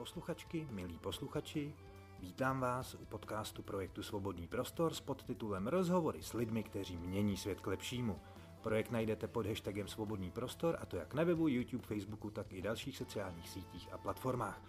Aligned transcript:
posluchačky, 0.00 0.68
milí 0.70 0.98
posluchači, 0.98 1.74
vítám 2.20 2.60
vás 2.60 2.94
u 2.94 3.04
podcastu 3.04 3.62
projektu 3.62 4.02
Svobodný 4.02 4.46
prostor 4.46 4.94
s 4.94 5.00
podtitulem 5.00 5.66
Rozhovory 5.66 6.22
s 6.22 6.32
lidmi, 6.32 6.62
kteří 6.62 6.96
mění 6.96 7.36
svět 7.36 7.60
k 7.60 7.66
lepšímu. 7.66 8.20
Projekt 8.62 8.90
najdete 8.90 9.28
pod 9.28 9.46
hashtagem 9.46 9.88
Svobodný 9.88 10.30
prostor 10.30 10.76
a 10.80 10.86
to 10.86 10.96
jak 10.96 11.14
na 11.14 11.24
webu, 11.24 11.48
YouTube, 11.48 11.86
Facebooku, 11.86 12.30
tak 12.30 12.52
i 12.52 12.62
dalších 12.62 12.96
sociálních 12.96 13.48
sítích 13.48 13.92
a 13.92 13.98
platformách. 13.98 14.62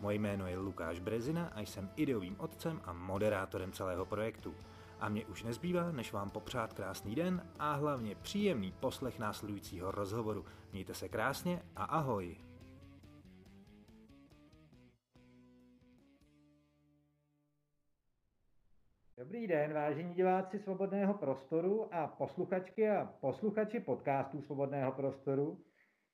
Moje 0.00 0.16
jméno 0.16 0.46
je 0.46 0.58
Lukáš 0.58 1.00
Brezina 1.00 1.48
a 1.54 1.60
jsem 1.60 1.90
ideovým 1.96 2.36
otcem 2.38 2.80
a 2.84 2.92
moderátorem 2.92 3.72
celého 3.72 4.06
projektu. 4.06 4.54
A 5.00 5.08
mě 5.08 5.26
už 5.26 5.42
nezbývá, 5.42 5.92
než 5.92 6.12
vám 6.12 6.30
popřát 6.30 6.72
krásný 6.72 7.14
den 7.14 7.48
a 7.58 7.72
hlavně 7.72 8.14
příjemný 8.14 8.72
poslech 8.72 9.18
následujícího 9.18 9.90
rozhovoru. 9.90 10.44
Mějte 10.72 10.94
se 10.94 11.08
krásně 11.08 11.62
a 11.76 11.84
ahoj! 11.84 12.53
Dobrý 19.24 19.46
den, 19.46 19.72
vážení 19.72 20.14
diváci 20.14 20.58
Svobodného 20.58 21.14
prostoru 21.14 21.94
a 21.94 22.06
posluchačky 22.06 22.88
a 22.88 23.04
posluchači 23.20 23.80
podcastů 23.80 24.42
Svobodného 24.42 24.92
prostoru. 24.92 25.64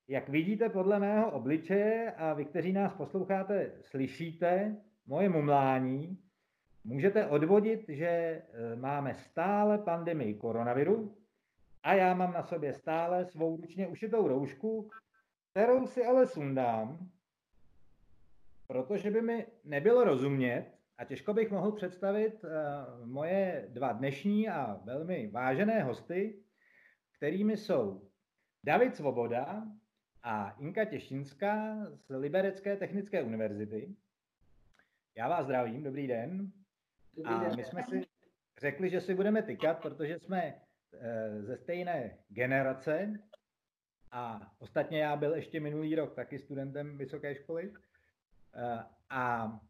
Jak 0.09 0.29
vidíte 0.29 0.69
podle 0.69 0.99
mého 0.99 1.31
obličeje 1.31 2.13
a 2.13 2.35
vy, 2.35 2.45
kteří 2.45 2.73
nás 2.73 2.95
posloucháte, 2.95 3.73
slyšíte 3.83 4.77
moje 5.07 5.29
mumlání, 5.29 6.19
můžete 6.85 7.27
odvodit, 7.27 7.89
že 7.89 8.07
e, 8.07 8.43
máme 8.77 9.15
stále 9.15 9.79
pandemii 9.79 10.35
koronaviru 10.35 11.17
a 11.83 11.95
já 11.95 12.15
mám 12.15 12.33
na 12.33 12.43
sobě 12.43 12.73
stále 12.73 13.25
svou 13.27 13.57
ručně 13.57 13.87
ušitou 13.87 14.29
roušku, 14.29 14.91
kterou 15.51 15.87
si 15.87 16.05
ale 16.05 16.27
sundám, 16.27 17.11
protože 18.67 19.11
by 19.11 19.23
mi 19.23 19.47
nebylo 19.65 20.05
rozumět 20.05 20.80
a 21.01 21.05
těžko 21.05 21.35
bych 21.35 21.51
mohl 21.51 21.73
představit 21.73 22.45
e, 22.45 22.49
moje 23.05 23.67
dva 23.69 23.93
dnešní 23.93 24.49
a 24.49 24.81
velmi 24.85 25.31
vážené 25.31 25.83
hosty, 25.83 26.43
kterými 27.17 27.57
jsou 27.57 28.11
David 28.65 28.97
Svoboda 28.97 29.63
a 30.23 30.51
Inka 30.51 30.85
Těšinská 30.85 31.87
z 31.93 32.17
Liberecké 32.17 32.77
technické 32.77 33.23
univerzity. 33.23 33.97
Já 35.17 35.29
vás 35.29 35.45
zdravím, 35.45 35.83
dobrý 35.83 36.07
den. 36.07 36.53
A 37.25 37.55
my 37.57 37.65
jsme 37.65 37.83
si 37.83 38.03
řekli, 38.61 38.91
že 38.91 39.01
si 39.01 39.15
budeme 39.15 39.43
tykat, 39.43 39.83
protože 39.83 40.19
jsme 40.19 40.55
eh, 40.95 41.43
ze 41.43 41.57
stejné 41.57 42.19
generace 42.29 43.13
a 44.11 44.53
ostatně 44.59 45.01
já 45.03 45.17
byl 45.17 45.35
ještě 45.35 45.61
minulý 45.61 45.95
rok 45.95 46.15
taky 46.15 46.39
studentem 46.39 46.99
vysoké 46.99 47.35
školy. 47.35 47.73
Eh, 48.55 48.85
a 49.11 49.53
eh, 49.65 49.70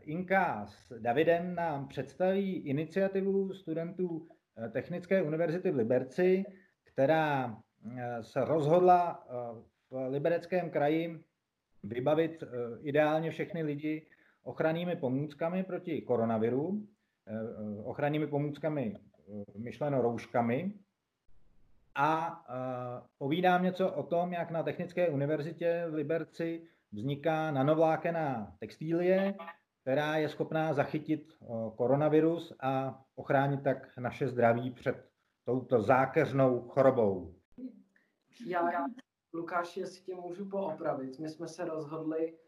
Inka 0.00 0.66
s 0.66 0.92
Davidem 1.00 1.54
nám 1.54 1.88
představí 1.88 2.52
iniciativu 2.56 3.54
studentů 3.54 4.28
Technické 4.72 5.22
univerzity 5.22 5.70
v 5.70 5.76
Liberci, 5.76 6.44
která 6.84 7.58
se 8.20 8.44
rozhodla 8.44 9.26
v 9.90 10.08
Libereckém 10.08 10.70
kraji 10.70 11.20
vybavit 11.82 12.44
ideálně 12.82 13.30
všechny 13.30 13.62
lidi 13.62 14.06
ochrannými 14.42 14.96
pomůckami 14.96 15.64
proti 15.64 16.02
koronaviru, 16.02 16.86
eh, 17.26 17.34
eh, 17.34 17.82
ochrannými 17.84 18.26
pomůckami 18.26 18.96
eh, 18.96 19.58
myšleno 19.58 20.02
rouškami. 20.02 20.72
A 21.94 22.44
povídám 23.18 23.62
něco 23.62 23.92
o 23.92 24.02
tom, 24.02 24.32
jak 24.32 24.50
na 24.50 24.62
Technické 24.62 25.08
univerzitě 25.08 25.86
v 25.90 25.94
Liberci 25.94 26.62
vzniká 26.92 27.50
nanovlákená 27.50 28.56
textílie, 28.58 29.34
která 29.82 30.16
je 30.16 30.28
schopná 30.28 30.72
zachytit 30.72 31.32
koronavirus 31.76 32.52
a 32.60 33.02
ochránit 33.14 33.62
tak 33.64 33.96
naše 33.96 34.28
zdraví 34.28 34.70
před 34.70 35.08
touto 35.44 35.82
zákeřnou 35.82 36.60
chorobou. 36.60 37.34
Já, 38.46 38.68
Lukáš, 39.34 39.76
jestli 39.76 40.02
tě 40.02 40.14
můžu 40.14 40.48
poopravit, 40.48 41.18
my 41.18 41.28
jsme 41.28 41.48
se 41.48 41.64
rozhodli 41.64 42.38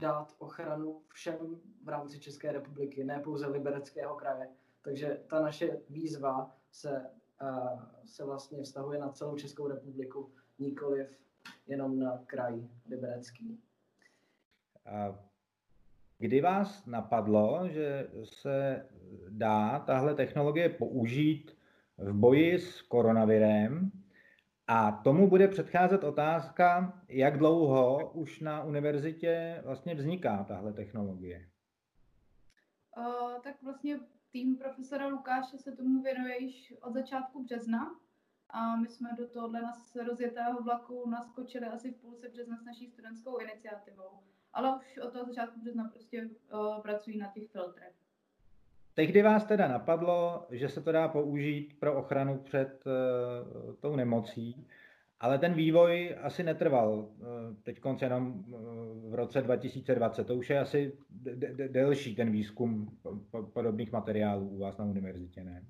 dát 0.00 0.34
ochranu 0.38 1.02
všem 1.08 1.60
v 1.84 1.88
rámci 1.88 2.20
České 2.20 2.52
republiky, 2.52 3.04
ne 3.04 3.20
pouze 3.20 3.46
Libereckého 3.46 4.16
kraje. 4.16 4.48
Takže 4.82 5.24
ta 5.30 5.40
naše 5.40 5.80
výzva 5.88 6.56
se, 6.72 7.10
uh, 7.42 7.82
se 8.04 8.24
vlastně 8.24 8.62
vztahuje 8.62 8.98
na 8.98 9.08
celou 9.08 9.36
Českou 9.36 9.68
republiku, 9.68 10.32
nikoliv 10.58 11.18
jenom 11.68 11.98
na 11.98 12.18
kraj 12.26 12.68
Liberecký. 12.88 13.60
A 14.86 15.24
kdy 16.18 16.40
vás 16.40 16.86
napadlo, 16.86 17.68
že 17.68 18.10
se 18.24 18.86
dá 19.28 19.78
tahle 19.78 20.14
technologie 20.14 20.68
použít 20.68 21.56
v 21.98 22.12
boji 22.12 22.58
s 22.58 22.82
koronavirem 22.82 23.90
a 24.66 24.92
tomu 24.92 25.28
bude 25.28 25.48
předcházet 25.48 26.04
otázka, 26.04 27.00
jak 27.08 27.38
dlouho 27.38 28.10
už 28.12 28.40
na 28.40 28.64
univerzitě 28.64 29.62
vlastně 29.64 29.94
vzniká 29.94 30.44
tahle 30.44 30.72
technologie. 30.72 31.48
Uh, 32.96 33.40
tak 33.42 33.62
vlastně 33.62 34.00
tým 34.30 34.56
profesora 34.56 35.06
Lukáše 35.06 35.58
se 35.58 35.72
tomu 35.72 36.02
věnuje 36.02 36.42
již 36.42 36.74
od 36.82 36.94
začátku 36.94 37.44
března 37.44 38.00
a 38.50 38.76
my 38.76 38.88
jsme 38.88 39.08
do 39.18 39.28
tohohle 39.28 39.62
nás 39.62 39.96
rozjetého 39.96 40.62
vlaku 40.62 41.10
naskočili 41.10 41.66
asi 41.66 41.90
v 41.90 41.96
půlce 41.96 42.28
března 42.28 42.56
s 42.56 42.64
naší 42.64 42.86
studentskou 42.86 43.38
iniciativou. 43.38 44.10
Ale 44.52 44.76
už 44.76 44.98
od 44.98 45.12
toho 45.12 45.24
začátku 45.24 45.60
března 45.60 45.88
prostě 45.92 46.22
uh, 46.52 46.82
pracují 46.82 47.18
na 47.18 47.26
těch 47.26 47.50
filtrech. 47.50 47.94
Tehdy 48.94 49.22
vás 49.22 49.44
teda 49.44 49.68
napadlo, 49.68 50.46
že 50.50 50.68
se 50.68 50.80
to 50.80 50.92
dá 50.92 51.08
použít 51.08 51.80
pro 51.80 51.98
ochranu 51.98 52.38
před 52.38 52.84
uh, 52.86 53.74
tou 53.74 53.96
nemocí, 53.96 54.66
ale 55.20 55.38
ten 55.38 55.54
vývoj 55.54 56.16
asi 56.22 56.42
netrval 56.42 56.92
uh, 56.98 57.26
teď 57.62 57.80
konce 57.80 58.04
jenom 58.04 58.26
uh, 58.26 59.10
v 59.10 59.14
roce 59.14 59.42
2020. 59.42 60.24
To 60.24 60.36
už 60.36 60.50
je 60.50 60.60
asi 60.60 60.98
delší 61.68 62.16
ten 62.16 62.30
výzkum 62.30 62.98
podobných 63.52 63.92
materiálů 63.92 64.48
u 64.48 64.58
vás 64.58 64.78
na 64.78 64.84
univerzitě, 64.84 65.44
ne? 65.44 65.64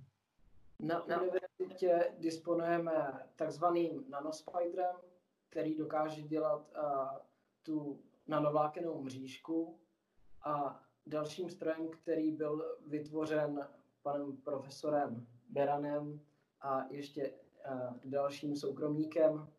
Na 0.81 1.05
univerzitě 1.05 2.15
disponujeme 2.19 3.27
takzvaným 3.37 4.05
nanospiderem, 4.09 4.97
který 5.49 5.75
dokáže 5.75 6.23
dělat 6.23 6.71
uh, 6.77 7.19
tu 7.63 8.03
nanovlákenou 8.27 9.03
mřížku 9.03 9.81
a 10.45 10.83
dalším 11.07 11.51
strojem, 11.51 11.89
který 11.89 12.33
byl 12.33 12.79
vytvořen 12.87 13.69
panem 14.03 14.37
profesorem 14.37 15.27
Beranem 15.49 16.21
a 16.61 16.87
ještě 16.91 17.31
uh, 17.31 17.97
dalším 18.05 18.57
soukromníkem, 18.57 19.53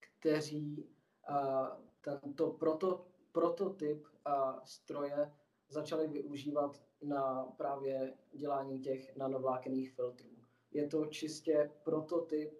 kteří 0.00 0.88
uh, 1.30 1.68
tento 2.00 2.50
proto, 2.50 3.06
prototyp 3.32 4.06
uh, 4.26 4.60
stroje 4.64 5.32
začali 5.68 6.08
využívat 6.08 6.82
na 7.02 7.44
právě 7.44 8.14
dělání 8.32 8.80
těch 8.80 9.16
nanovlákených 9.16 9.92
filtrů. 9.92 10.33
Je 10.74 10.86
to 10.86 11.06
čistě 11.06 11.70
prototyp, 11.84 12.50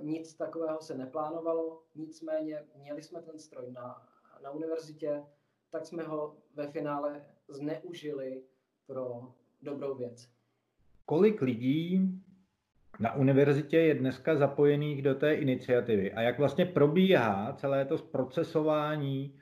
nic 0.00 0.34
takového 0.34 0.80
se 0.80 0.94
neplánovalo, 0.98 1.82
nicméně 1.94 2.64
měli 2.76 3.02
jsme 3.02 3.22
ten 3.22 3.38
stroj 3.38 3.72
na, 3.72 4.08
na 4.42 4.50
univerzitě, 4.50 5.22
tak 5.70 5.86
jsme 5.86 6.02
ho 6.02 6.36
ve 6.54 6.66
finále 6.66 7.26
zneužili 7.48 8.42
pro 8.86 9.32
dobrou 9.62 9.94
věc. 9.94 10.28
Kolik 11.04 11.42
lidí 11.42 12.00
na 13.00 13.14
univerzitě 13.14 13.78
je 13.78 13.94
dneska 13.94 14.36
zapojených 14.36 15.02
do 15.02 15.14
té 15.14 15.34
iniciativy 15.34 16.12
a 16.12 16.20
jak 16.20 16.38
vlastně 16.38 16.66
probíhá 16.66 17.52
celé 17.52 17.84
to 17.84 17.98
zprocesování, 17.98 19.40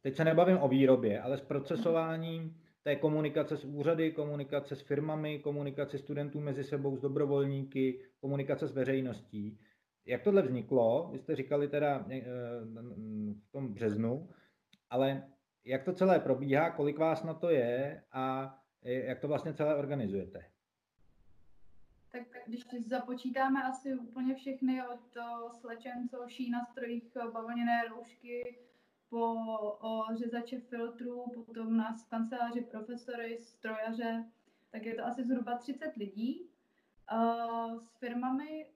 teď 0.00 0.16
se 0.16 0.24
nebavím 0.24 0.58
o 0.58 0.68
výrobě, 0.68 1.20
ale 1.20 1.38
zprocesování 1.38 2.56
té 2.82 2.96
komunikace 2.96 3.56
s 3.56 3.64
úřady, 3.64 4.12
komunikace 4.12 4.76
s 4.76 4.80
firmami, 4.80 5.38
komunikace 5.38 5.98
studentů 5.98 6.40
mezi 6.40 6.64
sebou, 6.64 6.96
s 6.96 7.00
dobrovolníky, 7.00 8.00
komunikace 8.20 8.68
s 8.68 8.72
veřejností. 8.72 9.58
Jak 10.06 10.22
tohle 10.22 10.42
vzniklo? 10.42 11.10
Vy 11.12 11.18
jste 11.18 11.36
říkali 11.36 11.68
teda 11.68 12.06
eh, 12.10 12.22
v 13.48 13.52
tom 13.52 13.74
březnu, 13.74 14.28
ale 14.90 15.28
jak 15.64 15.84
to 15.84 15.92
celé 15.92 16.20
probíhá, 16.20 16.70
kolik 16.70 16.98
vás 16.98 17.24
na 17.24 17.34
to 17.34 17.50
je 17.50 18.02
a 18.12 18.56
jak 18.82 19.20
to 19.20 19.28
vlastně 19.28 19.54
celé 19.54 19.76
organizujete? 19.76 20.44
Tak 22.12 22.22
když 22.46 22.64
započítáme 22.86 23.62
asi 23.62 23.94
úplně 23.94 24.34
všechny 24.34 24.82
od 24.86 25.00
slečen, 25.60 26.08
co 26.08 26.28
ší 26.28 26.50
na 26.50 26.64
strojích 26.64 27.16
bavlněné 27.32 27.84
roušky, 27.88 28.58
po 29.10 29.34
o 29.80 30.04
řezače 30.14 30.60
filtrů, 30.60 31.24
potom 31.46 31.76
nás 31.76 32.04
kanceláři, 32.04 32.60
profesory, 32.60 33.38
strojaře, 33.42 34.24
tak 34.70 34.86
je 34.86 34.94
to 34.94 35.04
asi 35.04 35.24
zhruba 35.24 35.58
30 35.58 35.96
lidí. 35.96 36.46
S 37.78 37.98
firmami 37.98 38.66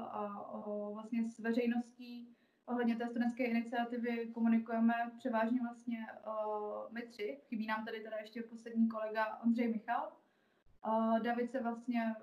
a 0.00 0.52
vlastně 0.92 1.30
s 1.30 1.38
veřejností 1.38 2.36
ohledně 2.66 2.96
té 2.96 3.06
studentské 3.06 3.44
iniciativy 3.44 4.30
komunikujeme 4.34 4.94
převážně 5.18 5.60
vlastně 5.60 6.06
uh, 6.26 6.92
my 6.92 7.02
tři. 7.02 7.40
Chybí 7.48 7.66
nám 7.66 7.84
tady 7.84 8.00
teda 8.00 8.16
ještě 8.16 8.42
poslední 8.42 8.88
kolega 8.88 9.40
Ondřej 9.44 9.68
Michal. 9.68 10.12
Uh, 10.86 11.18
David 11.18 11.50
se 11.50 11.62
vlastně 11.62 12.14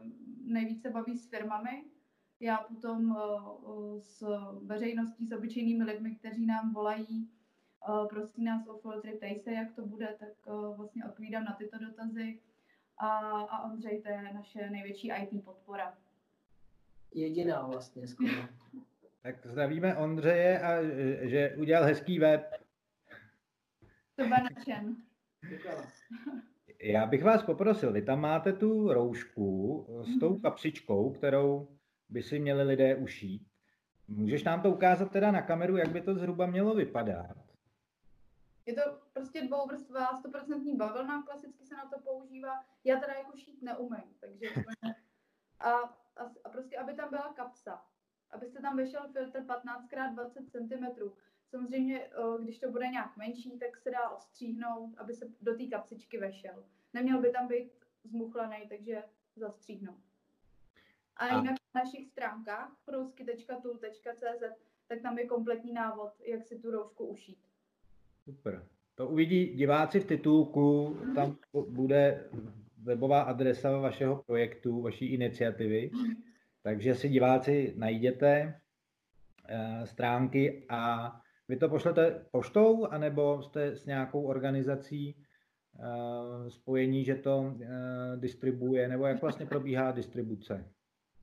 nejvíce 0.44 0.90
baví 0.90 1.18
s 1.18 1.30
firmami, 1.30 1.86
já 2.42 2.58
potom 2.58 3.12
uh, 3.12 4.00
s 4.00 4.24
veřejností, 4.66 5.28
s 5.28 5.32
obyčejnými 5.32 5.84
lidmi, 5.84 6.16
kteří 6.16 6.46
nám 6.46 6.74
volají, 6.74 7.30
uh, 7.90 8.08
prosí 8.08 8.44
nás 8.44 8.68
o 8.68 8.78
filtry, 8.78 9.12
ptej 9.12 9.40
se, 9.40 9.52
jak 9.52 9.76
to 9.76 9.86
bude, 9.86 10.16
tak 10.20 10.56
vlastně 10.78 11.06
odpovídám 11.06 11.44
na 11.44 11.54
tyto 11.54 11.78
dotazy. 11.78 12.40
A, 12.98 13.08
a 13.42 13.72
Ondřej, 13.72 14.02
to 14.02 14.10
je 14.10 14.34
naše 14.34 14.70
největší 14.70 15.12
IT 15.22 15.46
podpora. 15.46 15.98
Jediná 17.14 17.68
vlastně 17.68 18.08
skoro. 18.08 18.32
Tak 19.24 19.48
zdravíme 19.48 19.96
Ondřeje 19.96 20.60
a 20.60 20.84
že 21.28 21.56
udělal 21.58 21.84
hezký 21.84 22.20
web. 22.20 22.42
To 24.16 24.24
bude 24.24 24.38
nadšen. 24.56 24.96
Já 26.84 27.06
bych 27.06 27.24
vás 27.24 27.44
poprosil, 27.44 27.94
vy 27.94 28.02
tam 28.02 28.22
máte 28.22 28.54
tu 28.54 28.94
roušku 28.94 29.86
s 30.04 30.20
tou 30.20 30.30
mhm. 30.30 30.42
kapsičkou, 30.42 31.14
kterou 31.14 31.68
by 32.12 32.24
si 32.24 32.40
měli 32.40 32.64
lidé 32.64 32.96
ušít. 32.96 33.48
Můžeš 34.08 34.44
nám 34.44 34.62
to 34.62 34.72
ukázat 34.72 35.12
teda 35.12 35.32
na 35.32 35.42
kameru, 35.42 35.78
jak 35.78 35.92
by 35.92 36.02
to 36.02 36.16
zhruba 36.16 36.46
mělo 36.46 36.76
vypadat? 36.76 37.38
Je 38.66 38.74
to 38.74 38.82
prostě 39.14 39.42
dvouvrstvá, 39.42 40.22
100% 40.22 40.78
bavlna, 40.78 41.24
klasicky 41.24 41.66
se 41.66 41.76
na 41.76 41.90
to 41.90 42.00
používá. 42.00 42.66
Já 42.84 43.00
teda 43.00 43.14
jako 43.14 43.38
šít 43.38 43.62
neumím, 43.62 44.16
takže 44.20 44.46
a, 45.60 45.72
a, 45.72 46.32
a 46.44 46.50
prostě, 46.50 46.78
aby 46.78 46.94
tam 46.94 47.10
byla 47.10 47.34
kapsa, 47.34 47.86
abyste 48.32 48.62
tam 48.62 48.78
vešel 48.78 49.10
filtr 49.14 49.40
15x20 49.40 50.50
cm. 50.50 51.12
Samozřejmě, 51.50 52.10
když 52.42 52.60
to 52.60 52.72
bude 52.72 52.88
nějak 52.88 53.18
menší, 53.18 53.60
tak 53.60 53.78
se 53.78 53.92
dá 53.92 54.10
ostříhnout, 54.10 54.98
aby 54.98 55.14
se 55.14 55.26
do 55.42 55.58
té 55.58 55.66
kapsičky 55.66 56.18
vešel. 56.18 56.66
Neměl 56.94 57.22
by 57.22 57.32
tam 57.32 57.48
být 57.48 57.72
zmuchlaný, 58.04 58.70
takže 58.70 59.04
zastříhnout. 59.36 60.04
A 61.16 61.26
jinak 61.28 61.46
na 61.46 61.61
našich 61.74 62.08
stránkách 62.08 62.76
prousky.tool.cz 62.86 64.72
tak 64.92 65.02
tam 65.02 65.20
je 65.20 65.26
kompletní 65.26 65.74
návod, 65.74 66.10
jak 66.26 66.44
si 66.44 66.60
tu 66.60 66.72
roušku 66.72 67.06
ušít. 67.06 67.38
Super. 68.24 68.66
To 68.96 69.08
uvidí 69.08 69.46
diváci 69.46 70.00
v 70.00 70.06
titulku, 70.06 70.98
tam 71.16 71.38
bude 71.70 72.30
webová 72.84 73.22
adresa 73.22 73.78
vašeho 73.78 74.24
projektu, 74.24 74.82
vaší 74.82 75.06
iniciativy, 75.06 75.92
takže 76.64 76.96
si 76.96 77.10
diváci 77.10 77.74
najděte 77.78 78.62
uh, 79.50 79.86
stránky 79.86 80.66
a 80.70 81.12
vy 81.48 81.56
to 81.58 81.70
pošlete 81.70 82.26
poštou, 82.32 82.86
anebo 82.86 83.42
jste 83.42 83.76
s 83.76 83.86
nějakou 83.86 84.24
organizací 84.24 85.16
uh, 85.16 86.48
spojení, 86.48 87.06
že 87.06 87.16
to 87.16 87.38
uh, 87.40 87.56
distribuje, 88.16 88.88
nebo 88.88 89.06
jak 89.06 89.22
vlastně 89.22 89.46
probíhá 89.46 89.92
distribuce? 89.92 90.72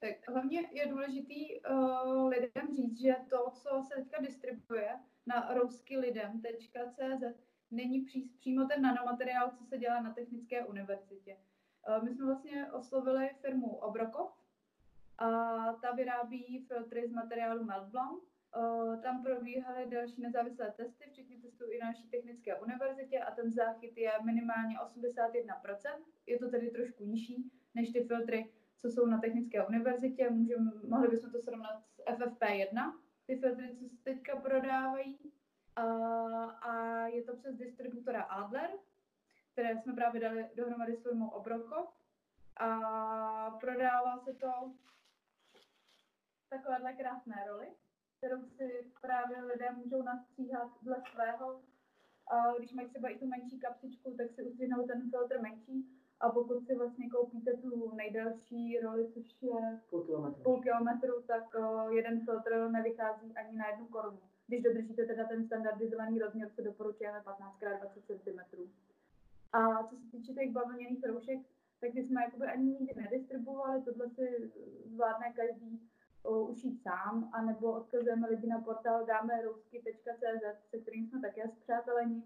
Tak 0.00 0.28
hlavně 0.28 0.68
je 0.72 0.86
důležitý 0.86 1.60
uh, 1.60 2.28
lidem 2.28 2.74
říct, 2.76 3.00
že 3.00 3.16
to, 3.30 3.50
co 3.50 3.82
se 3.82 3.94
teďka 3.94 4.20
distribuje 4.22 4.98
na 5.26 5.54
rouskylidem.cz, 5.54 7.22
není 7.70 8.00
pří, 8.00 8.30
přímo 8.38 8.66
ten 8.66 8.82
nanomateriál, 8.82 9.50
co 9.50 9.64
se 9.64 9.78
dělá 9.78 10.02
na 10.02 10.12
Technické 10.12 10.64
univerzitě. 10.64 11.36
Uh, 11.88 12.04
my 12.04 12.10
jsme 12.10 12.26
vlastně 12.26 12.72
oslovili 12.72 13.30
firmu 13.40 13.76
Obrokov 13.76 14.30
a 15.18 15.28
ta 15.72 15.92
vyrábí 15.94 16.64
filtry 16.68 17.08
z 17.08 17.12
materiálu 17.12 17.64
Meltblanc. 17.64 18.22
Uh, 18.56 19.02
tam 19.02 19.22
probíhaly 19.22 19.86
další 19.90 20.22
nezávislé 20.22 20.74
testy, 20.76 21.04
včetně 21.10 21.36
testů 21.40 21.70
i 21.70 21.78
na 21.78 21.86
naší 21.86 22.08
technické 22.08 22.56
univerzitě 22.56 23.18
a 23.20 23.34
ten 23.34 23.52
záchyt 23.52 23.96
je 23.96 24.12
minimálně 24.24 24.76
81%. 24.78 26.04
Je 26.26 26.38
to 26.38 26.50
tedy 26.50 26.70
trošku 26.70 27.04
nižší 27.04 27.52
než 27.74 27.92
ty 27.92 28.04
filtry, 28.04 28.52
co 28.78 28.90
jsou 28.90 29.06
na 29.06 29.20
Technické 29.20 29.66
univerzitě. 29.66 30.30
Můžeme, 30.30 30.72
mohli 30.88 31.08
bychom 31.08 31.30
to 31.30 31.38
srovnat 31.38 31.84
s 31.86 32.04
FFP1, 32.04 32.94
ty 33.26 33.36
filtry, 33.36 33.76
co 33.76 33.88
se 33.88 34.02
teďka 34.04 34.36
prodávají. 34.36 35.32
A, 35.76 35.82
a 36.44 37.06
je 37.06 37.24
to 37.24 37.36
přes 37.36 37.56
distributora 37.56 38.22
Adler, 38.22 38.70
které 39.52 39.76
jsme 39.76 39.92
právě 39.92 40.20
dali 40.20 40.50
dohromady 40.54 40.96
s 40.96 41.02
firmou 41.02 41.28
Obrokov. 41.28 41.88
A 42.56 43.50
prodává 43.50 44.18
se 44.18 44.34
to 44.34 44.74
takovéhle 46.48 46.92
krásné 46.92 47.44
roli, 47.48 47.68
kterou 48.18 48.42
si 48.44 48.92
právě 49.00 49.44
lidé 49.44 49.70
můžou 49.70 50.02
nastříhat 50.02 50.70
dle 50.82 51.02
svého. 51.12 51.62
A 52.26 52.58
když 52.58 52.72
mají 52.72 52.88
třeba 52.88 53.08
i 53.08 53.18
tu 53.18 53.26
menší 53.26 53.60
kapsičku, 53.60 54.14
tak 54.16 54.30
si 54.30 54.42
ustřihnou 54.42 54.86
ten 54.86 55.10
filtr 55.10 55.40
menší 55.40 55.97
a 56.20 56.28
pokud 56.30 56.66
si 56.66 56.74
vlastně 56.74 57.10
koupíte 57.10 57.52
tu 57.52 57.92
nejdelší 57.94 58.78
roli, 58.80 59.08
což 59.08 59.42
je 59.42 59.80
půl 59.90 60.02
kilometru, 60.02 60.42
půl 60.42 60.62
kilometru 60.62 61.22
tak 61.26 61.54
uh, 61.58 61.92
jeden 61.92 62.24
filtr 62.24 62.70
nevychází 62.70 63.34
ani 63.36 63.56
na 63.56 63.68
jednu 63.68 63.86
korunu. 63.86 64.20
Když 64.46 64.62
dodržíte 64.62 65.06
teda 65.06 65.24
ten 65.24 65.46
standardizovaný 65.46 66.18
rozměr, 66.18 66.50
co 66.56 66.62
doporučujeme 66.62 67.20
15x20 67.20 68.02
cm. 68.06 68.62
A 69.52 69.84
co 69.84 69.96
se 69.96 70.10
týče 70.10 70.32
těch 70.32 70.50
bavlněných 70.52 71.06
roušek, 71.06 71.38
tak 71.80 71.92
ty 71.92 72.04
jsme 72.04 72.22
jakoby 72.22 72.46
ani 72.46 72.64
nikdy 72.64 72.94
nedistribuovali, 73.02 73.82
tohle 73.82 74.08
si 74.08 74.52
zvládne 74.84 75.32
každý 75.32 75.80
uh, 76.22 76.50
ušít 76.50 76.82
sám, 76.82 77.30
anebo 77.32 77.72
odkazujeme 77.72 78.28
lidi 78.28 78.46
na 78.46 78.60
portál 78.60 79.06
dámerousky.cz, 79.06 80.70
se 80.70 80.78
kterým 80.78 81.06
jsme 81.06 81.20
také 81.20 81.48
zpřáteleni, 81.48 82.22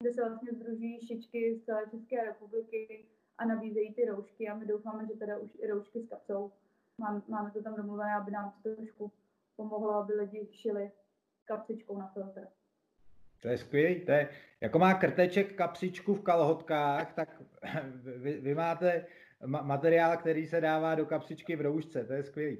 kde 0.00 0.12
se 0.12 0.28
vlastně 0.28 0.52
združují 0.52 1.06
šičky 1.06 1.54
z 1.54 1.64
celé 1.64 1.86
České 1.90 2.24
republiky, 2.24 3.06
a 3.38 3.44
nabízejí 3.44 3.94
ty 3.94 4.04
roušky 4.04 4.48
a 4.48 4.54
my 4.54 4.66
doufáme, 4.66 5.06
že 5.06 5.18
teda 5.18 5.38
už 5.38 5.50
i 5.58 5.66
roušky 5.66 6.00
s 6.00 6.08
kapsou. 6.08 6.52
Máme, 6.98 7.22
máme 7.28 7.50
to 7.50 7.62
tam 7.62 7.76
domluvené, 7.76 8.14
aby 8.14 8.30
nám 8.30 8.54
to 8.62 8.74
trošku 8.74 9.12
pomohlo, 9.56 9.94
aby 9.94 10.14
lidi 10.14 10.48
šili 10.52 10.90
kapsičkou 11.44 11.98
na 11.98 12.06
filtr. 12.06 12.46
To 13.42 13.48
je 13.48 13.58
skvělé. 13.58 13.94
To 13.94 14.12
je, 14.12 14.28
jako 14.60 14.78
má 14.78 14.94
krteček 14.94 15.54
kapsičku 15.54 16.14
v 16.14 16.22
kalhotkách, 16.22 17.14
tak 17.14 17.42
vy, 18.16 18.40
vy 18.40 18.54
máte 18.54 19.06
ma- 19.46 19.64
materiál, 19.64 20.16
který 20.16 20.46
se 20.46 20.60
dává 20.60 20.94
do 20.94 21.06
kapsičky 21.06 21.56
v 21.56 21.60
roušce. 21.60 22.04
To 22.04 22.12
je 22.12 22.22
skvělé. 22.22 22.56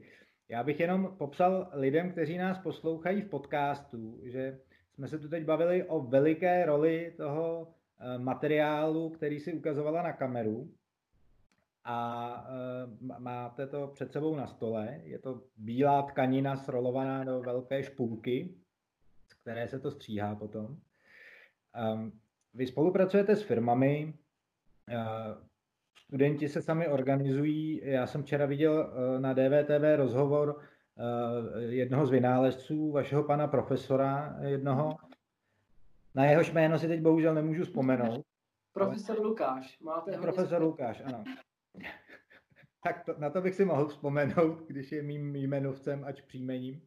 Já 0.49 0.63
bych 0.63 0.81
jenom 0.81 1.17
popsal 1.19 1.69
lidem, 1.73 2.13
kteří 2.13 2.39
nás 2.39 2.59
poslouchají 2.59 3.23
v 3.23 3.29
podcastu, 3.29 4.21
že 4.23 4.61
jsme 4.95 5.09
se 5.09 5.19
tu 5.19 5.29
teď 5.29 5.45
bavili 5.45 5.85
o 5.85 6.01
veliké 6.01 6.67
roli 6.67 7.15
toho 7.17 7.75
materiálu, 8.19 9.11
který 9.11 9.41
si 9.41 9.53
ukazovala 9.53 10.03
na 10.03 10.13
kameru 10.13 10.75
a 11.85 12.47
eh, 12.49 13.19
máte 13.19 13.67
to 13.67 13.87
před 13.87 14.13
sebou 14.13 14.37
na 14.37 14.47
stole. 14.47 15.01
Je 15.05 15.19
to 15.19 15.43
bílá 15.57 16.03
tkanina 16.03 16.57
srolovaná 16.57 17.25
do 17.25 17.41
velké 17.41 17.83
špulky, 17.83 18.55
z 19.29 19.35
které 19.35 19.69
se 19.69 19.81
to 19.81 19.91
stříhá 19.91 20.35
potom. 20.35 20.77
Ehm, 21.75 22.13
vy 22.55 22.67
spolupracujete 22.67 23.37
s 23.37 23.43
firmami, 23.43 24.15
eh, 24.89 24.97
studenti 25.97 26.49
se 26.49 26.63
sami 26.63 26.89
organizují. 26.89 27.81
Já 27.85 28.07
jsem 28.07 28.23
včera 28.23 28.47
viděl 28.47 28.93
na 29.19 29.33
DVTV 29.33 29.97
rozhovor 29.97 30.61
jednoho 31.59 32.07
z 32.07 32.11
vynálezců, 32.11 32.93
vašeho 32.93 33.25
pana 33.25 33.47
profesora 33.49 34.37
jednoho, 34.43 34.97
na 36.15 36.25
jehož 36.25 36.53
jméno 36.53 36.79
si 36.79 36.89
teď 36.89 37.01
bohužel 37.01 37.35
nemůžu 37.35 37.65
vzpomenout. 37.65 38.27
Profesor 38.73 39.21
Lukáš. 39.21 39.79
Máte 39.79 40.19
Profesor 40.19 40.63
Lukáš, 40.63 41.03
ano. 41.05 41.25
tak 42.85 43.05
to, 43.05 43.15
na 43.19 43.31
to 43.31 43.41
bych 43.41 43.55
si 43.55 43.65
mohl 43.65 43.89
vzpomenout, 43.89 44.67
když 44.67 44.93
je 44.93 45.03
mým 45.03 45.37
jmenovcem 45.37 46.05
ač 46.05 46.21
příjmením. 46.21 46.83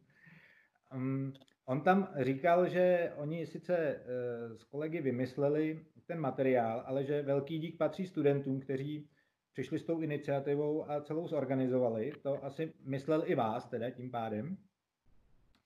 Um, 0.94 1.32
on 1.64 1.80
tam 1.80 2.08
říkal, 2.16 2.68
že 2.68 3.12
oni 3.16 3.46
sice 3.46 3.96
uh, 3.96 4.56
s 4.56 4.64
kolegy 4.64 5.00
vymysleli 5.00 5.86
ten 6.06 6.20
materiál, 6.20 6.82
ale 6.86 7.04
že 7.04 7.22
velký 7.22 7.58
dík 7.58 7.78
patří 7.78 8.06
studentům, 8.06 8.60
kteří 8.60 9.10
přišli 9.52 9.78
s 9.78 9.84
tou 9.84 10.00
iniciativou 10.00 10.90
a 10.90 11.00
celou 11.00 11.28
zorganizovali. 11.28 12.12
To 12.22 12.44
asi 12.44 12.72
myslel 12.84 13.22
i 13.26 13.34
vás 13.34 13.68
teda 13.68 13.90
tím 13.90 14.10
pádem. 14.10 14.56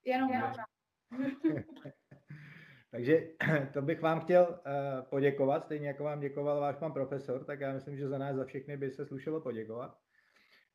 Jenom 0.04 0.30
já. 0.30 0.54
Takže 2.92 3.28
to 3.72 3.82
bych 3.82 4.00
vám 4.00 4.20
chtěl 4.20 4.42
uh, 4.42 5.02
poděkovat, 5.02 5.64
stejně 5.64 5.88
jako 5.88 6.04
vám 6.04 6.20
děkoval 6.20 6.60
váš 6.60 6.76
pan 6.76 6.92
profesor, 6.92 7.44
tak 7.44 7.60
já 7.60 7.72
myslím, 7.72 7.96
že 7.96 8.08
za 8.08 8.18
nás 8.18 8.36
za 8.36 8.44
všechny 8.44 8.76
by 8.76 8.90
se 8.90 9.06
slušelo 9.06 9.40
poděkovat. 9.40 9.98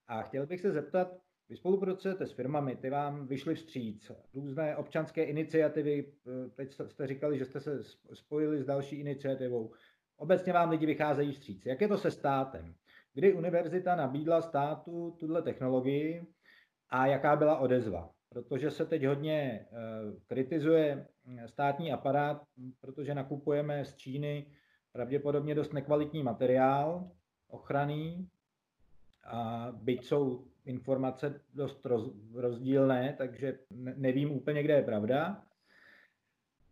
A 0.07 0.21
chtěl 0.21 0.45
bych 0.45 0.61
se 0.61 0.71
zeptat, 0.71 1.17
vy 1.49 1.55
spolupracujete 1.55 2.25
s 2.27 2.31
firmami, 2.31 2.75
ty 2.75 2.89
vám 2.89 3.27
vyšly 3.27 3.55
vstříc, 3.55 4.11
různé 4.33 4.75
občanské 4.75 5.23
iniciativy, 5.23 6.13
eh, 6.27 6.49
teď 6.49 6.73
jste 6.73 7.07
říkali, 7.07 7.37
že 7.37 7.45
jste 7.45 7.59
se 7.59 7.83
spojili 8.13 8.61
s 8.61 8.65
další 8.65 8.95
iniciativou. 8.95 9.73
Obecně 10.17 10.53
vám 10.53 10.69
lidi 10.69 10.85
vycházejí 10.85 11.31
vstříc. 11.31 11.65
Jak 11.65 11.81
je 11.81 11.87
to 11.87 11.97
se 11.97 12.11
státem? 12.11 12.75
Kdy 13.13 13.33
univerzita 13.33 13.95
nabídla 13.95 14.41
státu 14.41 15.15
tuhle 15.19 15.41
technologii 15.41 16.27
a 16.89 17.07
jaká 17.07 17.35
byla 17.35 17.57
odezva? 17.57 18.16
Protože 18.29 18.71
se 18.71 18.85
teď 18.85 19.05
hodně 19.05 19.65
kritizuje 20.27 21.07
státní 21.45 21.91
aparát, 21.91 22.43
protože 22.81 23.15
nakupujeme 23.15 23.85
z 23.85 23.95
Číny 23.95 24.51
pravděpodobně 24.91 25.55
dost 25.55 25.73
nekvalitní 25.73 26.23
materiál 26.23 27.11
ochranný, 27.47 28.29
a 29.27 29.67
byť 29.71 30.03
jsou 30.03 30.47
informace 30.65 31.41
dost 31.53 31.85
roz, 31.85 32.11
rozdílné, 32.33 33.15
takže 33.17 33.59
nevím 33.95 34.31
úplně, 34.31 34.63
kde 34.63 34.73
je 34.73 34.83
pravda. 34.83 35.43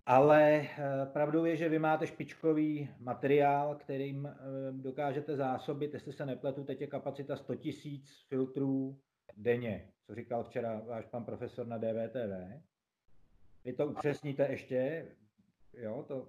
Ale 0.05 0.62
eh, 0.62 1.05
pravdou 1.13 1.45
je, 1.45 1.55
že 1.55 1.69
vy 1.69 1.79
máte 1.79 2.07
špičkový 2.07 2.89
materiál, 3.00 3.75
kterým 3.75 4.25
eh, 4.25 4.31
dokážete 4.71 5.35
zásobit, 5.35 5.93
jestli 5.93 6.13
se 6.13 6.25
nepletu, 6.25 6.63
teď 6.63 6.81
je 6.81 6.88
kapacita 6.88 7.35
100 7.35 7.53
000 7.53 7.63
filtrů 8.27 9.00
denně, 9.38 9.91
co 10.05 10.15
říkal 10.15 10.43
včera 10.43 10.81
váš 10.88 11.05
pan 11.05 11.25
profesor 11.25 11.67
na 11.67 11.77
DVTV. 11.77 12.62
Vy 13.63 13.74
to 13.74 13.88
upřesníte 13.88 14.47
ještě, 14.50 15.12
jo, 15.74 16.05
to 16.07 16.27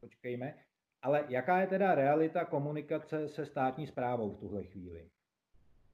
počkejme. 0.00 0.58
Ale 1.02 1.24
jaká 1.28 1.60
je 1.60 1.66
teda 1.66 1.94
realita 1.94 2.44
komunikace 2.44 3.28
se 3.28 3.46
státní 3.46 3.86
zprávou 3.86 4.30
v 4.30 4.38
tuhle 4.38 4.64
chvíli? 4.64 5.10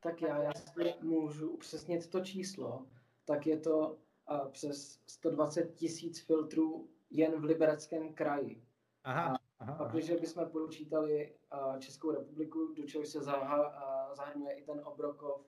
Tak 0.00 0.22
já 0.22 0.42
jasně 0.42 0.94
můžu 1.02 1.50
upřesnit 1.50 2.10
to 2.10 2.20
číslo. 2.20 2.86
Tak 3.24 3.46
je 3.46 3.58
to 3.58 3.98
uh, 4.30 4.48
přes 4.48 5.00
120 5.06 5.74
tisíc 5.74 6.20
filtrů 6.26 6.88
jen 7.10 7.40
v 7.40 7.44
Libereckém 7.44 8.14
kraji. 8.14 8.62
Aha, 9.04 9.38
aha, 9.58 9.74
a 9.74 9.88
když 9.88 10.10
bychom 10.10 10.46
počítali 10.46 11.34
uh, 11.52 11.78
Českou 11.78 12.10
republiku, 12.10 12.74
do 12.76 12.86
čeho 12.86 13.04
se 13.04 13.22
zaha, 13.22 13.68
uh, 14.08 14.14
zahrnuje 14.14 14.54
i 14.54 14.62
ten 14.62 14.80
Obrokov 14.84 15.46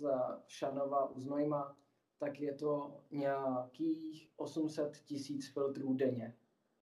za 0.00 0.42
Šanova 0.46 1.10
u 1.10 1.20
Znojma, 1.20 1.76
tak 2.18 2.40
je 2.40 2.54
to 2.54 3.00
nějakých 3.10 4.30
800 4.36 4.96
tisíc 4.96 5.52
filtrů 5.52 5.94
denně. 5.94 6.34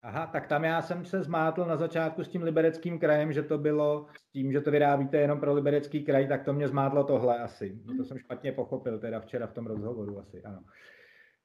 Aha, 0.02 0.28
tak 0.28 0.48
tam 0.48 0.64
já 0.64 0.82
jsem 0.82 1.06
se 1.06 1.24
zmátl 1.24 1.66
na 1.66 1.78
začátku 1.78 2.24
s 2.24 2.28
tím 2.28 2.44
libereckým 2.44 3.00
krajem, 3.00 3.34
že 3.34 3.44
to 3.44 3.58
bylo 3.58 4.08
s 4.18 4.32
tím, 4.32 4.52
že 4.52 4.62
to 4.62 4.72
vyrábíte 4.72 5.18
jenom 5.18 5.40
pro 5.40 5.54
liberecký 5.54 6.04
kraj, 6.04 6.28
tak 6.28 6.44
to 6.44 6.54
mě 6.54 6.68
zmátlo 6.68 7.04
tohle 7.04 7.40
asi. 7.40 7.80
To 7.98 8.04
jsem 8.04 8.18
špatně 8.18 8.52
pochopil 8.52 9.00
teda 9.00 9.20
včera 9.20 9.48
v 9.48 9.54
tom 9.54 9.66
rozhovoru 9.66 10.20
asi, 10.20 10.44
ano. 10.44 10.64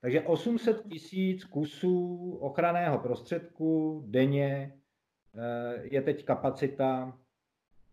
Takže 0.00 0.20
800 0.20 0.82
tisíc 0.88 1.44
kusů 1.44 2.30
ochranného 2.40 2.98
prostředku 2.98 4.02
denně 4.06 4.78
eh, 5.34 5.80
je 5.82 6.02
teď 6.02 6.24
kapacita 6.24 7.18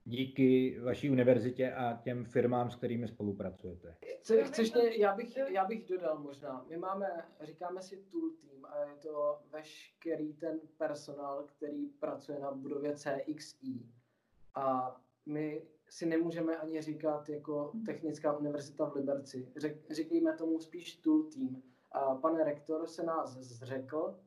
díky 0.10 0.80
vaší 0.80 1.10
univerzitě 1.10 1.74
a 1.74 2.00
těm 2.04 2.26
firmám, 2.26 2.72
s 2.72 2.76
kterými 2.76 3.08
spolupracujete. 3.08 3.96
Co, 4.22 4.34
chceš 4.44 4.74
mě, 4.74 4.98
já 4.98 5.16
bych, 5.16 5.38
já 5.38 5.66
bych 5.66 5.86
dodal 5.86 6.20
možná. 6.20 6.66
My 6.70 6.78
máme, 6.78 7.08
říkáme 7.42 7.82
si 7.82 7.98
tool 7.98 8.30
team 8.42 8.66
a 8.66 8.80
je 8.80 8.96
to 8.96 9.40
veškerý 9.52 10.34
ten 10.34 10.60
personál, 10.78 11.44
který 11.44 11.86
pracuje 11.88 12.40
na 12.40 12.52
budově 12.52 12.96
CXI. 12.96 13.86
A 14.56 14.96
my 15.26 15.62
si 15.90 16.06
nemůžeme 16.06 16.58
ani 16.58 16.82
říkat 16.82 17.30
jako 17.30 17.72
Technická 17.86 18.38
univerzita 18.38 18.90
v 18.90 18.96
Liberci. 18.96 19.52
Řek, 19.58 19.92
říkejme 19.92 20.34
tomu 20.34 20.60
spíš 20.60 20.96
tool 20.96 21.24
team. 21.24 21.62
A 21.92 22.16
pan 22.16 22.44
rektor 22.44 22.88
se 22.88 23.04
nás 23.04 23.38
zřekl, 23.38 24.20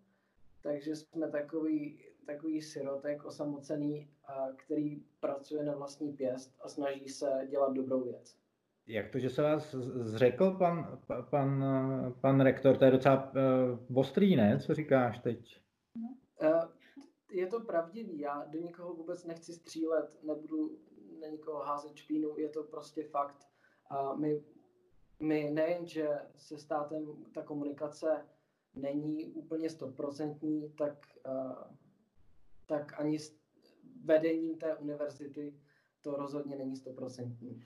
takže 0.63 0.97
jsme 0.97 1.31
takový, 1.31 2.05
takový 2.27 2.63
sirotek 2.63 3.25
osamocený, 3.25 4.09
který 4.57 5.03
pracuje 5.21 5.65
na 5.65 5.75
vlastní 5.75 6.13
pěst 6.13 6.55
a 6.61 6.69
snaží 6.69 7.09
se 7.09 7.47
dělat 7.51 7.73
dobrou 7.73 8.05
věc. 8.05 8.37
Jak 8.87 9.11
to, 9.11 9.19
že 9.19 9.31
se 9.31 9.43
vás 9.43 9.75
zřekl 9.75 10.51
pan, 10.51 11.01
pan, 11.31 11.65
pan 12.21 12.41
rektor, 12.41 12.77
to 12.77 12.85
je 12.85 12.91
docela 12.91 13.33
uh, 13.91 13.99
ostrý, 13.99 14.37
ne? 14.37 14.59
Co 14.59 14.75
říkáš 14.75 15.19
teď? 15.19 15.61
Uh, 16.43 16.65
je 17.33 17.47
to 17.47 17.61
pravdivý, 17.61 18.19
já 18.19 18.45
do 18.45 18.61
nikoho 18.61 18.95
vůbec 18.95 19.25
nechci 19.25 19.53
střílet, 19.53 20.19
nebudu 20.23 20.79
na 21.21 21.29
nikoho 21.29 21.59
házet 21.59 21.97
špínu, 21.97 22.39
je 22.39 22.49
to 22.49 22.63
prostě 22.63 23.05
fakt. 23.05 23.49
A 23.91 24.15
my, 24.15 24.43
my 25.21 25.51
nejen, 25.51 25.87
že 25.87 26.09
se 26.37 26.59
státem 26.59 27.07
ta 27.35 27.43
komunikace 27.43 28.27
není 28.75 29.27
úplně 29.27 29.71
stoprocentní, 29.71 30.73
tak, 30.79 31.07
uh, 31.27 31.53
tak 32.67 33.01
ani 33.01 33.19
s 33.19 33.37
vedením 34.05 34.59
té 34.59 34.77
univerzity 34.77 35.55
to 36.03 36.17
rozhodně 36.17 36.57
není 36.57 36.77
stoprocentní. 36.77 37.65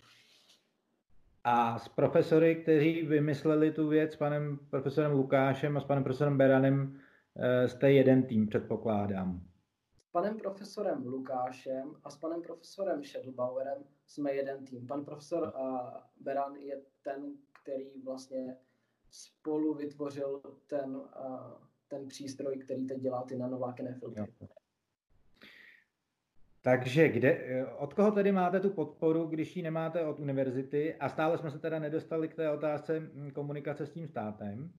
A 1.45 1.79
s 1.79 1.89
profesory, 1.89 2.57
kteří 2.57 3.03
vymysleli 3.03 3.73
tu 3.73 3.89
věc, 3.89 4.13
s 4.13 4.17
panem 4.17 4.59
profesorem 4.71 5.13
Lukášem 5.13 5.77
a 5.77 5.81
s 5.81 5.85
panem 5.85 6.05
profesorem 6.05 6.39
Beranem, 6.39 7.01
eh, 7.37 7.69
jste 7.69 7.93
jeden 7.93 8.23
tým, 8.23 8.47
předpokládám. 8.47 9.41
S 10.09 10.11
panem 10.13 10.37
profesorem 10.37 11.07
Lukášem 11.07 11.97
a 12.05 12.11
s 12.11 12.17
panem 12.17 12.43
profesorem 12.43 13.03
Schädelbauerem 13.03 13.85
jsme 14.07 14.35
jeden 14.35 14.65
tým. 14.65 14.87
Pan 14.87 15.05
profesor 15.05 15.53
Beran 16.21 16.57
je 16.57 16.83
ten, 17.03 17.37
který 17.63 18.03
vlastně 18.05 18.57
spolu 19.11 19.75
vytvořil 19.75 20.43
ten, 20.67 21.01
ten 21.89 22.09
přístroj, 22.09 22.59
který 22.59 22.87
teď 22.87 23.01
dělá 23.01 23.23
ty 23.23 23.37
nanovlákené 23.37 23.95
filtry. 23.95 24.35
Jo. 24.41 24.49
Takže 26.67 27.09
kde, 27.09 27.67
od 27.79 27.95
koho 27.95 28.11
tedy 28.11 28.33
máte 28.33 28.61
tu 28.61 28.71
podporu, 28.71 29.27
když 29.27 29.57
ji 29.57 29.63
nemáte 29.63 30.07
od 30.07 30.21
univerzity? 30.21 30.95
A 30.95 31.09
stále 31.09 31.39
jsme 31.39 31.51
se 31.51 31.59
teda 31.59 31.79
nedostali 31.79 32.29
k 32.29 32.35
té 32.35 32.51
otázce 32.51 33.01
hm, 33.01 33.31
komunikace 33.31 33.87
s 33.87 33.93
tím 33.93 34.09
státem. 34.09 34.73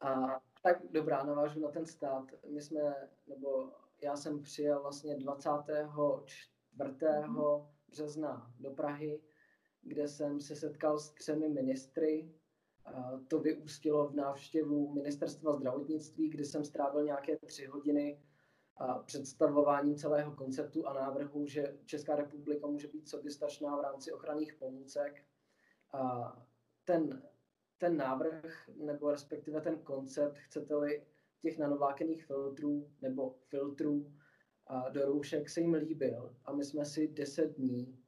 A, 0.00 0.40
tak 0.62 0.76
dobrá, 0.90 1.24
navážu 1.24 1.60
na 1.60 1.68
ten 1.68 1.86
stát. 1.86 2.24
My 2.54 2.60
jsme, 2.60 2.94
nebo 3.26 3.72
já 4.02 4.16
jsem 4.16 4.42
přijel 4.42 4.82
vlastně 4.82 5.16
24. 5.16 6.90
března 7.88 8.52
do 8.60 8.70
Prahy, 8.70 9.20
kde 9.82 10.08
jsem 10.08 10.40
se 10.40 10.56
setkal 10.56 10.98
s 10.98 11.10
třemi 11.10 11.48
ministry. 11.48 12.30
A 12.84 13.20
to 13.28 13.38
vyústilo 13.38 14.08
v 14.08 14.14
návštěvu 14.14 14.94
ministerstva 14.94 15.52
zdravotnictví, 15.52 16.28
kde 16.28 16.44
jsem 16.44 16.64
strávil 16.64 17.04
nějaké 17.04 17.36
tři 17.36 17.66
hodiny 17.66 18.18
představováním 19.06 19.96
celého 19.96 20.32
konceptu 20.32 20.86
a 20.86 20.92
návrhu, 20.92 21.46
že 21.46 21.78
Česká 21.86 22.16
republika 22.16 22.66
může 22.66 22.88
být 22.88 23.08
soběstačná 23.08 23.76
v 23.76 23.80
rámci 23.80 24.12
ochranných 24.12 24.54
pomůcek. 24.54 25.24
Ten, 26.84 27.22
ten 27.78 27.96
návrh, 27.96 28.68
nebo 28.76 29.10
respektive 29.10 29.60
ten 29.60 29.78
koncept, 29.78 30.38
chcete-li 30.38 31.06
těch 31.42 31.58
nanovlákených 31.58 32.24
filtrů 32.26 32.90
nebo 33.00 33.36
filtrů 33.48 34.12
do 34.90 35.04
roušek 35.04 35.50
se 35.50 35.60
jim 35.60 35.74
líbil. 35.74 36.36
A 36.44 36.52
my 36.52 36.64
jsme 36.64 36.84
si 36.84 37.08
deset 37.08 37.56
dní 37.56 37.98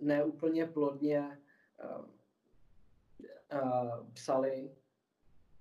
neúplně 0.00 0.66
plodně 0.66 1.38
psali 4.12 4.74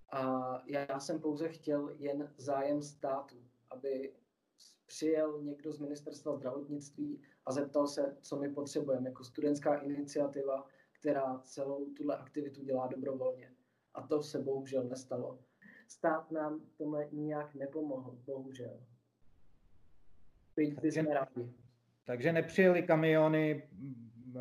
a 0.10 0.54
já 0.66 1.00
jsem 1.00 1.20
pouze 1.20 1.50
chtěl 1.50 1.90
jen 1.98 2.34
zájem 2.38 2.82
státu, 2.82 3.36
aby 3.70 4.14
přijel 4.86 5.42
někdo 5.42 5.74
z 5.74 5.80
ministerstva 5.80 6.36
zdravotnictví 6.36 7.22
a 7.46 7.52
zeptal 7.52 7.88
se, 7.88 8.18
co 8.22 8.40
my 8.40 8.50
potřebujeme 8.50 9.10
jako 9.10 9.24
studentská 9.24 9.76
iniciativa, 9.76 10.68
která 10.92 11.40
celou 11.40 11.86
tuhle 11.94 12.18
aktivitu 12.18 12.64
dělá 12.64 12.88
dobrovolně. 12.88 13.54
A 13.94 14.08
to 14.08 14.24
se 14.24 14.40
bohužel 14.40 14.84
nestalo. 14.84 15.40
Stát 15.88 16.32
nám 16.32 16.62
tomhle 16.78 17.10
nijak 17.12 17.56
nepomohl, 17.56 18.18
bohužel. 18.26 18.84
Byť 20.56 20.82
bychom 20.82 21.06
rádi. 21.06 21.54
Takže 22.06 22.34
nepřijeli 22.34 22.84
kamiony 22.84 23.70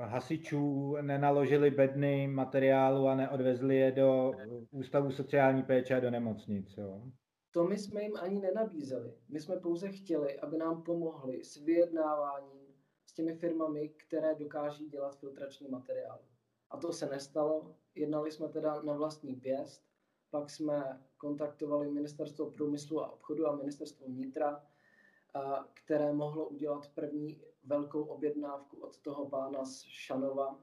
hasičů 0.00 0.97
nenaložili 1.00 1.71
bedny 1.71 2.29
materiálu 2.29 3.09
a 3.09 3.15
neodvezli 3.15 3.76
je 3.76 3.93
do 3.93 4.33
ústavu 4.71 5.11
sociální 5.11 5.62
péče 5.62 5.95
a 5.95 6.00
do 6.00 6.11
nemocnic. 6.11 6.76
Jo? 6.76 7.03
To 7.50 7.65
my 7.65 7.79
jsme 7.79 8.03
jim 8.03 8.17
ani 8.17 8.41
nenabízeli. 8.41 9.15
My 9.29 9.41
jsme 9.41 9.57
pouze 9.57 9.88
chtěli, 9.88 10.41
aby 10.41 10.59
nám 10.59 10.83
pomohli 10.83 11.45
s 11.45 11.57
vyjednáváním 11.57 12.67
s 13.07 13.12
těmi 13.12 13.35
firmami, 13.35 13.88
které 13.88 14.35
dokáží 14.35 14.88
dělat 14.88 15.19
filtrační 15.19 15.69
materiál. 15.69 16.21
A 16.71 16.76
to 16.76 16.93
se 16.93 17.07
nestalo. 17.07 17.76
Jednali 17.95 18.33
jsme 18.33 18.49
teda 18.49 18.83
na 18.83 18.93
vlastní 18.93 19.35
pěst, 19.35 19.87
pak 20.31 20.50
jsme 20.50 21.00
kontaktovali 21.17 21.91
Ministerstvo 21.91 22.50
průmyslu 22.50 23.00
a 23.00 23.12
obchodu 23.12 23.47
a 23.47 23.57
Ministerstvo 23.57 24.07
vnitra, 24.07 24.62
které 25.75 26.12
mohlo 26.12 26.49
udělat 26.49 26.88
první 26.95 27.41
velkou 27.67 28.03
objednávku 28.03 28.77
od 28.77 28.99
toho 28.99 29.29
pána 29.29 29.65
z 29.65 29.83
Šanova, 29.83 30.61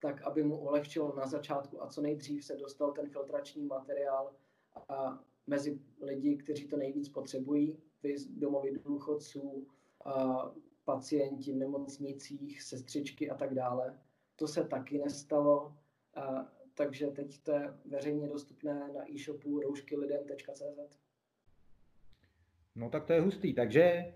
tak 0.00 0.22
aby 0.22 0.42
mu 0.42 0.60
ulehčilo 0.60 1.16
na 1.16 1.26
začátku 1.26 1.82
a 1.82 1.88
co 1.88 2.00
nejdřív 2.00 2.44
se 2.44 2.56
dostal 2.56 2.92
ten 2.92 3.10
filtrační 3.10 3.66
materiál 3.66 4.32
a 4.88 5.24
mezi 5.46 5.80
lidi, 6.00 6.36
kteří 6.36 6.68
to 6.68 6.76
nejvíc 6.76 7.08
potřebují, 7.08 7.78
vy 8.02 8.14
domovy 8.30 8.78
důchodců, 8.78 9.66
a 10.04 10.44
pacienti 10.84 11.52
v 11.52 11.56
nemocnicích, 11.56 12.62
sestřičky 12.62 13.30
a 13.30 13.34
tak 13.34 13.54
dále. 13.54 13.98
To 14.36 14.48
se 14.48 14.64
taky 14.64 14.98
nestalo. 14.98 15.76
A 16.14 16.52
takže 16.74 17.06
teď 17.06 17.42
to 17.42 17.52
je 17.52 17.74
veřejně 17.84 18.28
dostupné 18.28 18.92
na 18.94 19.10
e-shopu 19.10 19.60
rouškylidem.cz. 19.60 20.98
No 22.74 22.90
tak 22.90 23.04
to 23.04 23.12
je 23.12 23.20
hustý. 23.20 23.54
Takže 23.54 23.82
e, 23.82 24.14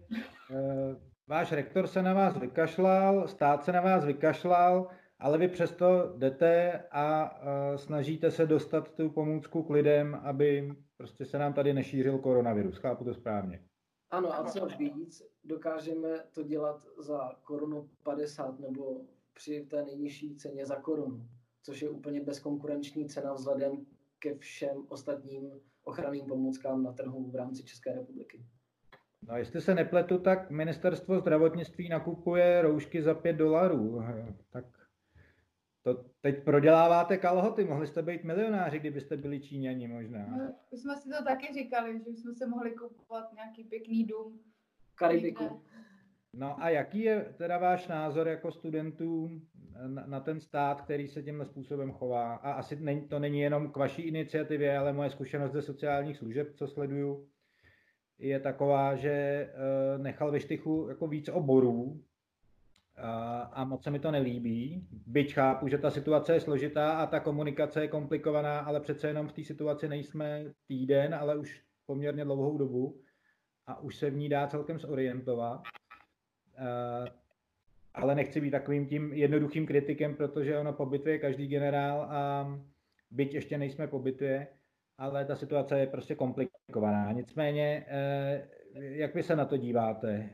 váš 1.28 1.52
rektor 1.52 1.86
se 1.86 2.02
na 2.02 2.14
vás 2.14 2.36
vykašlal, 2.36 3.28
stát 3.28 3.64
se 3.64 3.72
na 3.72 3.80
vás 3.80 4.04
vykašlal, 4.04 4.88
ale 5.18 5.38
vy 5.38 5.48
přesto 5.48 6.14
jdete 6.16 6.82
a 6.90 7.34
snažíte 7.76 8.30
se 8.30 8.46
dostat 8.46 8.92
tu 8.92 9.10
pomůcku 9.10 9.62
k 9.62 9.70
lidem, 9.70 10.14
aby 10.14 10.74
prostě 10.96 11.24
se 11.24 11.38
nám 11.38 11.52
tady 11.52 11.74
nešířil 11.74 12.18
koronavirus. 12.18 12.76
Chápu 12.76 13.04
to 13.04 13.14
správně. 13.14 13.64
Ano, 14.10 14.34
a 14.34 14.44
co 14.44 14.66
víc, 14.78 15.22
dokážeme 15.44 16.08
to 16.32 16.42
dělat 16.42 16.86
za 16.98 17.36
korunu 17.42 17.90
50 18.02 18.58
nebo 18.58 19.00
při 19.34 19.66
té 19.70 19.84
nejnižší 19.84 20.36
ceně 20.36 20.66
za 20.66 20.76
korunu, 20.76 21.28
což 21.62 21.82
je 21.82 21.90
úplně 21.90 22.20
bezkonkurenční 22.20 23.08
cena 23.08 23.32
vzhledem 23.32 23.86
ke 24.18 24.34
všem 24.34 24.86
ostatním 24.88 25.60
ochranným 25.84 26.26
pomůckám 26.26 26.82
na 26.82 26.92
trhu 26.92 27.30
v 27.30 27.34
rámci 27.34 27.64
České 27.64 27.94
republiky. 27.94 28.44
No, 29.28 29.36
jestli 29.36 29.60
se 29.60 29.74
nepletu, 29.74 30.18
tak 30.18 30.50
ministerstvo 30.50 31.18
zdravotnictví 31.20 31.88
nakupuje 31.88 32.62
roušky 32.62 33.02
za 33.02 33.14
5 33.14 33.32
dolarů. 33.32 34.02
Tak 34.50 34.64
to 35.82 36.04
teď 36.20 36.44
proděláváte 36.44 37.16
kalhoty, 37.16 37.64
mohli 37.64 37.86
jste 37.86 38.02
být 38.02 38.24
milionáři, 38.24 38.78
kdybyste 38.78 39.16
byli 39.16 39.40
Číňani 39.40 39.88
možná. 39.88 40.26
No, 40.26 40.54
my 40.72 40.78
jsme 40.78 40.96
si 40.96 41.08
to 41.08 41.24
taky 41.24 41.54
říkali, 41.54 41.98
že 41.98 42.10
jsme 42.10 42.34
se 42.34 42.46
mohli 42.46 42.70
kupovat 42.70 43.32
nějaký 43.32 43.64
pěkný 43.64 44.04
dům. 44.04 44.40
Karibiku. 44.94 45.62
No 46.34 46.62
a 46.62 46.68
jaký 46.68 47.00
je 47.00 47.34
teda 47.38 47.58
váš 47.58 47.88
názor 47.88 48.28
jako 48.28 48.52
studentů 48.52 49.30
na, 49.86 50.06
na 50.06 50.20
ten 50.20 50.40
stát, 50.40 50.82
který 50.82 51.08
se 51.08 51.22
tímhle 51.22 51.46
způsobem 51.46 51.92
chová? 51.92 52.34
A 52.34 52.52
asi 52.52 52.76
není, 52.76 53.08
to 53.08 53.18
není 53.18 53.40
jenom 53.40 53.72
k 53.72 53.76
vaší 53.76 54.02
iniciativě, 54.02 54.78
ale 54.78 54.92
moje 54.92 55.10
zkušenost 55.10 55.52
ze 55.52 55.62
sociálních 55.62 56.16
služeb, 56.16 56.52
co 56.54 56.66
sleduju, 56.66 57.28
je 58.22 58.40
taková, 58.40 58.94
že 58.94 59.48
uh, 59.96 60.02
nechal 60.02 60.30
ve 60.30 60.40
štychu 60.40 60.86
jako 60.88 61.06
víc 61.06 61.28
oborů, 61.28 62.00
a 63.52 63.64
moc 63.64 63.84
se 63.84 63.90
mi 63.90 63.98
to 63.98 64.10
nelíbí. 64.10 64.86
Byť 65.06 65.34
chápu, 65.34 65.68
že 65.68 65.78
ta 65.78 65.90
situace 65.90 66.34
je 66.34 66.40
složitá 66.40 66.92
a 66.92 67.06
ta 67.06 67.20
komunikace 67.20 67.80
je 67.80 67.88
komplikovaná, 67.88 68.60
ale 68.60 68.80
přece 68.80 69.08
jenom 69.08 69.28
v 69.28 69.32
té 69.32 69.44
situaci 69.44 69.88
nejsme 69.88 70.44
týden, 70.68 71.14
ale 71.14 71.36
už 71.36 71.62
poměrně 71.86 72.24
dlouhou 72.24 72.58
dobu 72.58 73.00
a 73.66 73.80
už 73.80 73.96
se 73.96 74.10
v 74.10 74.16
ní 74.16 74.28
dá 74.28 74.46
celkem 74.46 74.78
zorientovat. 74.78 75.62
Ale 77.94 78.14
nechci 78.14 78.40
být 78.40 78.50
takovým 78.50 78.86
tím 78.86 79.12
jednoduchým 79.12 79.66
kritikem, 79.66 80.16
protože 80.16 80.58
ono 80.58 80.72
po 80.72 80.86
bitvě 80.86 81.14
je 81.14 81.18
každý 81.18 81.46
generál 81.46 82.02
a 82.02 82.48
byť 83.10 83.34
ještě 83.34 83.58
nejsme 83.58 83.86
po 83.86 83.98
bitvě, 83.98 84.48
ale 84.98 85.24
ta 85.24 85.36
situace 85.36 85.78
je 85.78 85.86
prostě 85.86 86.14
komplikovaná. 86.14 87.12
Nicméně, 87.12 87.86
e, 87.88 88.48
jak 88.74 89.14
vy 89.14 89.22
se 89.22 89.36
na 89.36 89.44
to 89.44 89.56
díváte? 89.56 90.30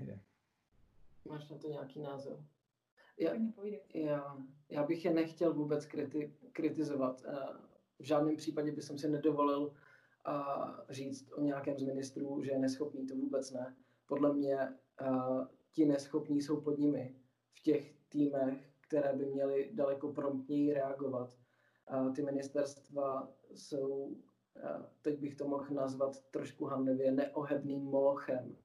Máš 1.29 1.49
na 1.49 1.59
to 1.59 1.69
nějaký 1.69 2.01
názor? 2.01 2.45
Já, 3.19 3.33
já, 3.95 4.37
já 4.71 4.83
bych 4.83 5.05
je 5.05 5.15
nechtěl 5.15 5.55
vůbec 5.55 5.87
kriti, 5.87 6.35
kritizovat. 6.53 7.23
Eh, 7.27 7.37
v 7.99 8.05
žádném 8.05 8.37
případě 8.37 8.73
bych 8.73 8.85
si 8.85 9.09
nedovolil 9.09 9.73
a 10.25 10.67
říct 10.89 11.33
o 11.33 11.41
nějakém 11.41 11.79
z 11.79 11.83
ministrů, 11.83 12.43
že 12.43 12.51
je 12.51 12.59
neschopný, 12.59 13.07
to 13.07 13.15
vůbec 13.15 13.53
ne. 13.53 13.77
Podle 14.07 14.35
mě 14.35 14.59
eh, 14.61 15.07
ti 15.73 15.87
neschopní 15.87 16.43
jsou 16.43 16.61
pod 16.61 16.79
nimi 16.79 17.15
v 17.53 17.63
těch 17.63 17.95
týmech, 18.09 18.71
které 18.81 19.13
by 19.13 19.27
měly 19.27 19.71
daleko 19.73 20.13
promptněji 20.13 20.75
reagovat. 20.75 21.35
Ty 22.15 22.23
ministerstva 22.23 23.33
jsou, 23.55 24.17
teď 25.03 25.19
bych 25.19 25.35
to 25.35 25.49
mohl 25.49 25.75
nazvat 25.75 26.21
trošku 26.31 26.65
handlivě, 26.65 27.13
neohebným 27.13 27.81
molochem, 27.81 28.57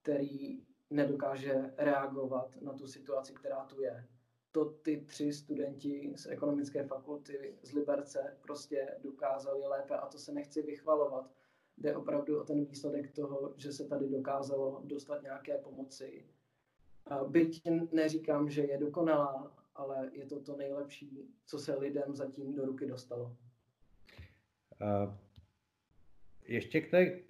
který 0.00 0.62
nedokáže 0.90 1.74
reagovat 1.76 2.60
na 2.60 2.72
tu 2.72 2.86
situaci, 2.86 3.34
která 3.34 3.64
tu 3.64 3.80
je. 3.80 4.08
To 4.52 4.64
ty 4.64 5.00
tři 5.00 5.32
studenti 5.32 6.12
z 6.16 6.26
ekonomické 6.26 6.84
fakulty 6.84 7.58
z 7.62 7.72
Liberce 7.72 8.36
prostě 8.42 8.98
dokázali 9.02 9.60
lépe 9.68 9.94
a 9.94 10.06
to 10.06 10.18
se 10.18 10.32
nechci 10.32 10.62
vychvalovat. 10.62 11.30
Jde 11.76 11.96
opravdu 11.96 12.40
o 12.40 12.44
ten 12.44 12.64
výsledek 12.64 13.12
toho, 13.12 13.54
že 13.56 13.72
se 13.72 13.84
tady 13.84 14.08
dokázalo 14.08 14.82
dostat 14.84 15.22
nějaké 15.22 15.58
pomoci. 15.58 16.26
Byť 17.28 17.62
neříkám, 17.92 18.50
že 18.50 18.62
je 18.62 18.78
dokonalá, 18.78 19.56
ale 19.74 20.10
je 20.12 20.26
to 20.26 20.40
to 20.40 20.56
nejlepší, 20.56 21.34
co 21.46 21.58
se 21.58 21.74
lidem 21.74 22.14
zatím 22.14 22.54
do 22.54 22.64
ruky 22.64 22.86
dostalo. 22.86 23.36
Uh, 24.80 25.14
ještě 26.48 26.80
k 26.80 26.90
té 26.90 27.20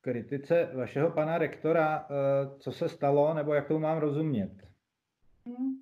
kritice 0.00 0.70
vašeho 0.74 1.10
pana 1.10 1.38
rektora, 1.38 2.06
eh, 2.10 2.58
co 2.58 2.72
se 2.72 2.88
stalo, 2.88 3.34
nebo 3.34 3.54
jak 3.54 3.68
to 3.68 3.78
mám 3.78 3.98
rozumět? 3.98 4.68
Hmm, 5.46 5.74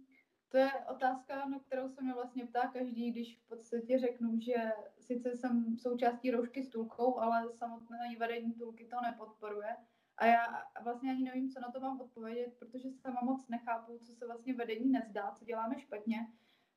to 0.49 0.57
je 0.57 0.71
otázka, 0.91 1.49
na 1.49 1.59
kterou 1.59 1.89
se 1.89 2.03
mě 2.03 2.15
vlastně 2.15 2.47
ptá 2.47 2.67
každý, 2.73 3.11
když 3.11 3.39
v 3.39 3.49
podstatě 3.49 3.99
řeknu, 3.99 4.41
že 4.41 4.55
sice 5.01 5.37
jsem 5.37 5.77
součástí 5.77 6.31
roušky 6.31 6.63
s 6.63 6.69
tulkou, 6.69 7.19
ale 7.19 7.53
samotné 7.53 7.99
vedení 8.19 8.53
tulky 8.53 8.85
to 8.85 8.97
nepodporuje. 9.03 9.77
A 10.17 10.27
já 10.27 10.47
vlastně 10.83 11.11
ani 11.11 11.25
nevím, 11.25 11.51
co 11.51 11.61
na 11.61 11.71
to 11.71 11.81
mám 11.81 12.01
odpovědět, 12.01 12.55
protože 12.59 12.91
sama 12.91 13.21
moc 13.25 13.49
nechápu, 13.49 13.99
co 13.99 14.15
se 14.15 14.27
vlastně 14.27 14.55
vedení 14.55 14.91
nezdá, 14.91 15.31
co 15.39 15.45
děláme 15.45 15.81
špatně, 15.81 16.17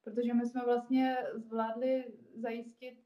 protože 0.04 0.34
my 0.34 0.46
jsme 0.46 0.66
vlastně 0.66 1.18
zvládli 1.36 2.14
zajistit 2.36 3.05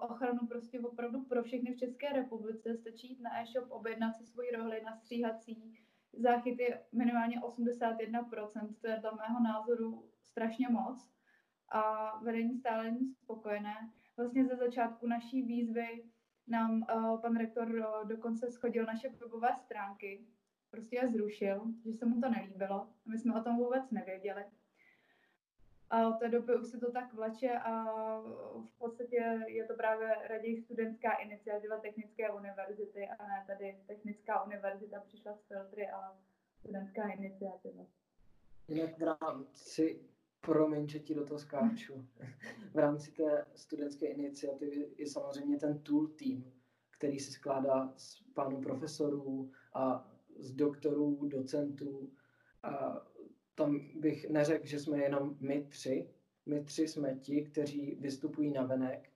ochranu 0.00 0.46
prostě 0.46 0.80
opravdu 0.80 1.24
pro 1.24 1.42
všechny 1.42 1.74
v 1.74 1.76
České 1.76 2.12
republice. 2.12 2.76
Stačí 2.76 3.08
jít 3.08 3.20
na 3.20 3.40
e-shop, 3.40 3.70
objednat 3.70 4.16
si 4.16 4.26
svoji 4.26 4.50
rohly 4.50 4.82
na 4.84 4.96
stříhací. 4.96 5.78
Záchyt 6.12 6.60
je 6.60 6.84
minimálně 6.92 7.40
81%, 7.40 8.74
to 8.80 8.88
je 8.88 8.96
dle 8.96 9.12
mého 9.16 9.40
názoru 9.42 10.10
strašně 10.22 10.68
moc. 10.68 11.10
A 11.68 12.12
vedení 12.18 12.56
stále 12.56 12.84
není 12.84 13.14
spokojené. 13.14 13.74
Vlastně 14.16 14.44
ze 14.44 14.56
začátku 14.56 15.06
naší 15.06 15.42
výzvy 15.42 16.04
nám 16.46 16.82
uh, 16.94 17.20
pan 17.20 17.36
rektor 17.36 17.68
uh, 17.68 18.08
dokonce 18.08 18.50
schodil 18.50 18.86
naše 18.86 19.08
webové 19.08 19.48
stránky, 19.64 20.26
prostě 20.70 20.96
je 20.96 21.08
zrušil, 21.08 21.64
že 21.84 21.92
se 21.92 22.06
mu 22.06 22.20
to 22.20 22.28
nelíbilo. 22.28 22.88
My 23.06 23.18
jsme 23.18 23.40
o 23.40 23.44
tom 23.44 23.56
vůbec 23.56 23.90
nevěděli. 23.90 24.44
A 25.94 26.08
od 26.08 26.18
té 26.18 26.28
doby 26.28 26.56
už 26.56 26.66
se 26.66 26.78
to 26.78 26.92
tak 26.92 27.14
vleče 27.14 27.50
a 27.50 27.84
v 28.60 28.78
podstatě 28.78 29.16
je 29.46 29.64
to 29.64 29.74
právě 29.74 30.08
raději 30.28 30.62
studentská 30.62 31.12
iniciativa 31.12 31.76
Technické 31.80 32.30
univerzity 32.30 33.08
a 33.18 33.26
ne 33.26 33.44
tady 33.46 33.78
Technická 33.86 34.44
univerzita 34.44 35.00
přišla 35.00 35.34
s 35.34 35.46
filtry 35.48 35.88
a 35.90 36.18
studentská 36.58 37.08
iniciativa. 37.08 37.86
Jinak 38.68 38.98
v 38.98 39.02
rámci, 39.02 40.00
promiň, 40.40 40.88
že 40.88 40.98
ti 40.98 41.14
do 41.14 41.26
toho 41.26 41.38
skáču, 41.38 42.06
v 42.74 42.78
rámci 42.78 43.12
té 43.12 43.46
studentské 43.54 44.06
iniciativy 44.06 44.88
je 44.96 45.06
samozřejmě 45.06 45.58
ten 45.58 45.78
tool 45.78 46.06
team, 46.06 46.52
který 46.90 47.20
se 47.20 47.32
skládá 47.32 47.92
z 47.96 48.22
pánů 48.34 48.60
profesorů 48.60 49.50
a 49.74 50.10
z 50.38 50.52
doktorů, 50.52 51.28
docentů 51.28 52.12
a 52.62 53.02
tam 53.54 53.80
bych 54.00 54.30
neřekl, 54.30 54.66
že 54.66 54.80
jsme 54.80 54.98
jenom 54.98 55.36
my 55.40 55.66
tři. 55.68 56.08
My 56.46 56.64
tři 56.64 56.88
jsme 56.88 57.14
ti, 57.14 57.42
kteří 57.42 57.96
vystupují 58.00 58.50
na 58.50 58.62
venek, 58.62 59.10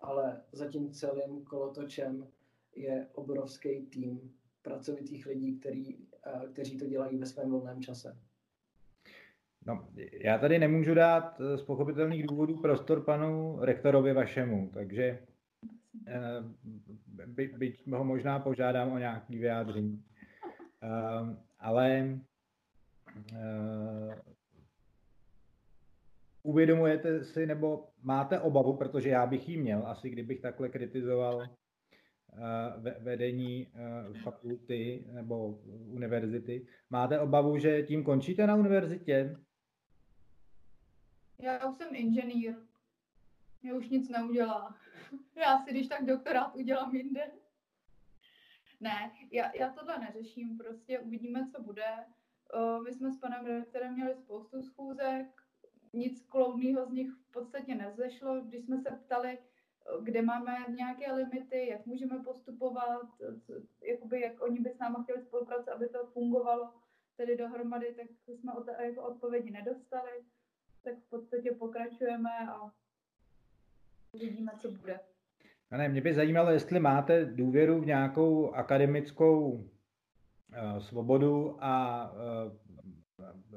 ale 0.00 0.42
za 0.52 0.68
tím 0.68 0.90
celým 0.90 1.44
kolotočem 1.44 2.26
je 2.76 3.06
obrovský 3.12 3.86
tým 3.86 4.34
pracovitých 4.62 5.26
lidí, 5.26 5.58
který, 5.58 5.98
kteří 6.52 6.78
to 6.78 6.86
dělají 6.86 7.18
ve 7.18 7.26
svém 7.26 7.50
volném 7.50 7.82
čase. 7.82 8.18
No, 9.66 9.88
já 10.12 10.38
tady 10.38 10.58
nemůžu 10.58 10.94
dát 10.94 11.40
eh, 11.40 11.58
z 11.58 11.62
pochopitelných 11.62 12.26
důvodů 12.26 12.56
prostor 12.56 13.04
panu 13.04 13.58
rektorovi 13.60 14.12
vašemu, 14.12 14.70
takže 14.74 15.18
eh, 16.06 16.42
by, 17.26 17.54
byť 17.56 17.86
ho 17.88 18.04
možná 18.04 18.38
požádám 18.38 18.92
o 18.92 18.98
nějaký 18.98 19.38
vyjádření. 19.38 20.04
Ale 21.58 22.18
uvědomujete 26.42 27.24
si 27.24 27.46
nebo 27.46 27.88
máte 28.02 28.40
obavu, 28.40 28.76
protože 28.76 29.08
já 29.08 29.26
bych 29.26 29.48
ji 29.48 29.56
měl, 29.56 29.86
asi 29.86 30.10
kdybych 30.10 30.40
takhle 30.40 30.68
kritizoval 30.68 31.36
uh, 31.36 31.44
vedení 33.04 33.66
uh, 33.66 34.16
fakulty 34.16 35.04
nebo 35.12 35.60
univerzity. 35.86 36.66
Máte 36.90 37.20
obavu, 37.20 37.58
že 37.58 37.82
tím 37.82 38.04
končíte 38.04 38.46
na 38.46 38.56
univerzitě? 38.56 39.36
Já 41.38 41.70
už 41.70 41.76
jsem 41.76 41.94
inženýr. 41.94 42.54
Mě 43.62 43.74
už 43.74 43.88
nic 43.88 44.08
neudělá. 44.08 44.76
Já 45.36 45.58
si 45.58 45.70
když 45.70 45.88
tak 45.88 46.04
doktorát 46.04 46.54
udělám 46.56 46.96
jinde. 46.96 47.30
Ne, 48.80 49.12
já, 49.30 49.56
já 49.56 49.72
tohle 49.72 49.98
neřeším, 49.98 50.58
prostě 50.58 50.98
uvidíme, 50.98 51.48
co 51.54 51.62
bude. 51.62 51.84
My 52.84 52.92
jsme 52.92 53.10
s 53.10 53.18
panem 53.18 53.46
rektorem 53.46 53.94
měli 53.94 54.14
spoustu 54.14 54.62
schůzek, 54.62 55.26
nic 55.92 56.22
kloudného 56.22 56.86
z 56.86 56.90
nich 56.90 57.10
v 57.10 57.32
podstatě 57.32 57.74
nezešlo. 57.74 58.40
Když 58.40 58.64
jsme 58.64 58.78
se 58.78 58.90
ptali, 58.90 59.38
kde 60.02 60.22
máme 60.22 60.56
nějaké 60.76 61.12
limity, 61.12 61.68
jak 61.68 61.86
můžeme 61.86 62.18
postupovat, 62.18 63.08
jakoby, 63.82 64.20
jak 64.20 64.42
oni 64.42 64.60
by 64.60 64.70
s 64.70 64.78
námi 64.78 64.96
chtěli 65.02 65.22
spolupracovat, 65.22 65.76
aby 65.76 65.88
to 65.88 66.06
fungovalo 66.06 66.72
tedy 67.16 67.36
dohromady, 67.36 67.94
tak 67.94 68.06
jsme 68.26 68.52
od, 68.52 68.66
jako 68.80 69.02
odpovědi 69.02 69.50
nedostali. 69.50 70.10
Tak 70.84 70.94
v 70.98 71.10
podstatě 71.10 71.52
pokračujeme 71.52 72.30
a 72.48 72.72
uvidíme, 74.12 74.52
co 74.58 74.70
bude. 74.70 75.00
Ne, 75.70 75.88
mě 75.88 76.00
by 76.00 76.14
zajímalo, 76.14 76.50
jestli 76.50 76.80
máte 76.80 77.24
důvěru 77.24 77.80
v 77.80 77.86
nějakou 77.86 78.50
akademickou 78.50 79.64
svobodu 80.78 81.56
a 81.60 82.04
uh, 82.12 82.52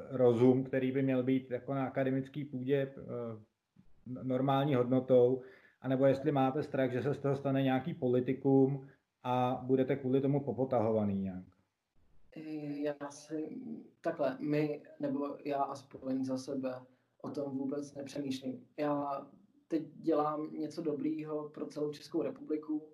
rozum, 0.10 0.63
který 0.63 0.91
by 0.91 1.01
měl 1.01 1.23
být 1.23 1.51
jako 1.51 1.73
na 1.73 1.88
akademické 1.88 2.45
půdě 2.51 2.93
uh, 2.97 4.23
normální 4.23 4.75
hodnotou, 4.75 5.41
anebo 5.81 6.05
jestli 6.05 6.31
máte 6.31 6.63
strach, 6.63 6.91
že 6.91 7.01
se 7.01 7.13
z 7.13 7.19
toho 7.19 7.36
stane 7.36 7.63
nějaký 7.63 7.93
politikum 7.93 8.88
a 9.23 9.62
budete 9.63 9.95
kvůli 9.95 10.21
tomu 10.21 10.39
popotahovaný 10.39 11.21
nějak. 11.21 11.45
Já 12.84 13.10
si 13.10 13.58
takhle, 14.01 14.38
my, 14.39 14.81
nebo 14.99 15.38
já 15.45 15.63
aspoň 15.63 16.23
za 16.23 16.38
sebe 16.38 16.73
o 17.21 17.29
tom 17.29 17.58
vůbec 17.58 17.95
nepřemýšlím. 17.95 18.67
Já 18.77 19.27
teď 19.67 19.84
dělám 19.95 20.53
něco 20.53 20.81
dobrýho 20.81 21.49
pro 21.49 21.65
celou 21.65 21.91
Českou 21.91 22.21
republiku 22.21 22.88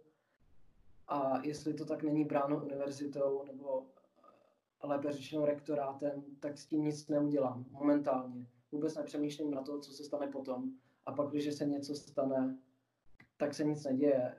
a 1.11 1.41
jestli 1.43 1.73
to 1.73 1.85
tak 1.85 2.03
není 2.03 2.25
bráno 2.25 2.65
univerzitou 2.65 3.43
nebo 3.45 3.85
lépe 4.83 5.11
řečeno 5.11 5.45
rektorátem, 5.45 6.23
tak 6.39 6.57
s 6.57 6.65
tím 6.65 6.83
nic 6.83 7.07
neudělám 7.07 7.65
momentálně. 7.71 8.47
Vůbec 8.71 8.95
nepřemýšlím 8.95 9.51
na 9.51 9.61
to, 9.61 9.79
co 9.79 9.91
se 9.91 10.03
stane 10.03 10.27
potom. 10.27 10.71
A 11.05 11.11
pak, 11.11 11.29
když 11.29 11.55
se 11.55 11.65
něco 11.65 11.95
stane, 11.95 12.57
tak 13.37 13.53
se 13.53 13.63
nic 13.63 13.83
neděje. 13.83 14.35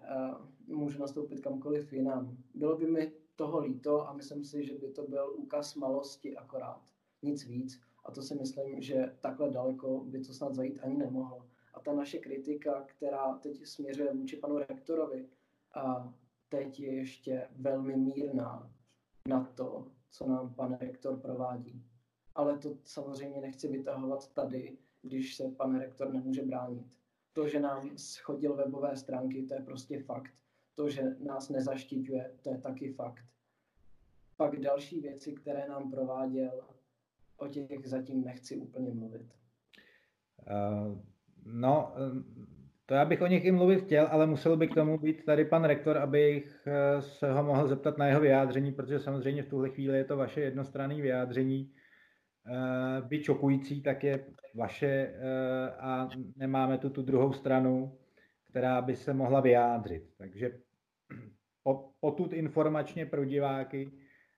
Můžu 0.67 1.01
nastoupit 1.01 1.41
kamkoliv 1.41 1.93
jinam. 1.93 2.37
Bylo 2.55 2.77
by 2.77 2.87
mi 2.87 3.13
toho 3.37 3.61
líto 3.61 4.09
a 4.09 4.13
myslím 4.13 4.45
si, 4.45 4.65
že 4.65 4.79
by 4.79 4.89
to 4.89 5.03
byl 5.03 5.35
úkaz 5.37 5.75
malosti 5.75 6.37
akorát. 6.37 6.83
Nic 7.23 7.45
víc. 7.45 7.81
A 8.05 8.13
to 8.13 8.23
si 8.23 8.35
myslím, 8.35 8.81
že 8.81 9.17
takhle 9.21 9.51
daleko 9.51 10.05
by 10.05 10.21
to 10.21 10.33
snad 10.33 10.55
zajít 10.55 10.79
ani 10.83 10.97
nemohlo. 10.97 11.47
A 11.75 11.81
ta 11.81 11.93
naše 11.93 12.19
kritika, 12.19 12.85
která 12.87 13.39
teď 13.39 13.67
směřuje 13.67 14.13
vůči 14.13 14.37
panu 14.37 14.59
rektorovi, 14.59 15.29
a 15.75 16.13
teď 16.53 16.81
je 16.81 16.95
ještě 16.95 17.49
velmi 17.57 17.97
mírná 17.97 18.73
na 19.29 19.45
to, 19.45 19.87
co 20.11 20.29
nám 20.29 20.55
pan 20.55 20.77
rektor 20.81 21.21
provádí. 21.21 21.85
Ale 22.35 22.59
to 22.59 22.79
samozřejmě 22.85 23.41
nechci 23.41 23.69
vytahovat 23.69 24.33
tady, 24.33 24.79
když 25.03 25.37
se 25.37 25.49
pan 25.49 25.79
rektor 25.79 26.13
nemůže 26.13 26.43
bránit. 26.43 26.99
To, 27.33 27.49
že 27.49 27.61
nám 27.61 27.99
schodil 27.99 28.57
webové 28.57 28.97
stránky, 28.97 29.43
to 29.43 29.55
je 29.55 29.61
prostě 29.61 30.03
fakt. 30.03 30.33
To, 30.75 30.91
že 30.91 31.17
nás 31.21 31.49
nezaštiťuje, 31.49 32.35
to 32.43 32.51
je 32.51 32.59
taky 32.59 32.93
fakt. 32.93 33.25
Pak 34.37 34.61
další 34.61 35.01
věci, 35.01 35.33
které 35.33 35.69
nám 35.69 35.91
prováděl, 35.91 36.65
o 37.37 37.49
těch 37.49 37.87
zatím 37.87 38.25
nechci 38.25 38.57
úplně 38.57 38.91
mluvit. 38.91 39.35
Uh, 40.51 40.99
no, 41.45 41.93
to 42.93 42.97
já 42.97 43.05
bych 43.05 43.23
o 43.23 43.27
nich 43.27 43.45
i 43.45 43.53
mluvit 43.53 43.81
chtěl, 43.81 44.09
ale 44.11 44.27
musel 44.27 44.57
by 44.57 44.69
k 44.69 44.75
tomu 44.75 44.99
být 44.99 45.25
tady 45.25 45.45
pan 45.45 45.65
rektor, 45.65 45.99
abych 45.99 46.67
eh, 46.67 47.03
se 47.03 47.33
ho 47.33 47.43
mohl 47.43 47.69
zeptat 47.69 47.99
na 47.99 48.07
jeho 48.07 48.21
vyjádření, 48.21 48.73
protože 48.73 48.99
samozřejmě 48.99 49.43
v 49.43 49.49
tuhle 49.49 49.69
chvíli 49.69 49.99
je 49.99 50.05
to 50.05 50.17
vaše 50.17 50.41
jednostranné 50.41 50.95
vyjádření. 50.95 51.73
Uh, 52.47 53.09
byť 53.09 53.23
čokující, 53.23 53.83
tak 53.83 54.05
je 54.05 54.25
vaše 54.55 55.15
uh, 55.15 55.85
a 55.85 56.09
nemáme 56.37 56.79
tu 56.79 56.91
tu 56.91 57.03
druhou 57.03 57.33
stranu, 57.33 57.99
která 58.51 58.83
by 58.83 58.97
se 58.97 59.15
mohla 59.15 59.41
vyjádřit. 59.41 60.03
Takže 60.19 60.51
potud 62.01 62.33
informačně 62.33 63.07
pro 63.07 63.25
diváky 63.25 63.93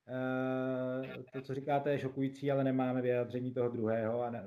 Eh, 0.09 1.23
to, 1.33 1.41
co 1.41 1.55
říkáte, 1.55 1.91
je 1.91 1.99
šokující, 1.99 2.51
ale 2.51 2.65
nemáme 2.65 3.03
vyjádření 3.03 3.53
toho 3.53 3.69
druhého 3.69 4.23
a 4.23 4.31
ne, 4.31 4.47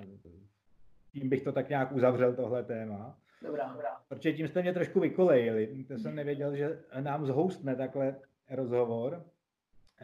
tím 1.12 1.30
bych 1.30 1.42
to 1.42 1.52
tak 1.52 1.70
nějak 1.70 1.92
uzavřel 1.92 2.34
tohle 2.34 2.64
téma. 2.64 3.20
Dobrá, 3.42 3.72
dobrá. 3.74 4.02
Protože 4.08 4.34
tím 4.34 4.48
jste 4.48 4.62
mě 4.62 4.74
trošku 4.74 5.00
vykolejili. 5.00 5.86
To 5.88 5.98
jsem 5.98 6.16
nevěděl, 6.16 6.56
že 6.56 6.84
nám 7.00 7.26
zhoustne 7.26 7.76
takhle 7.76 8.16
rozhovor. 8.50 9.26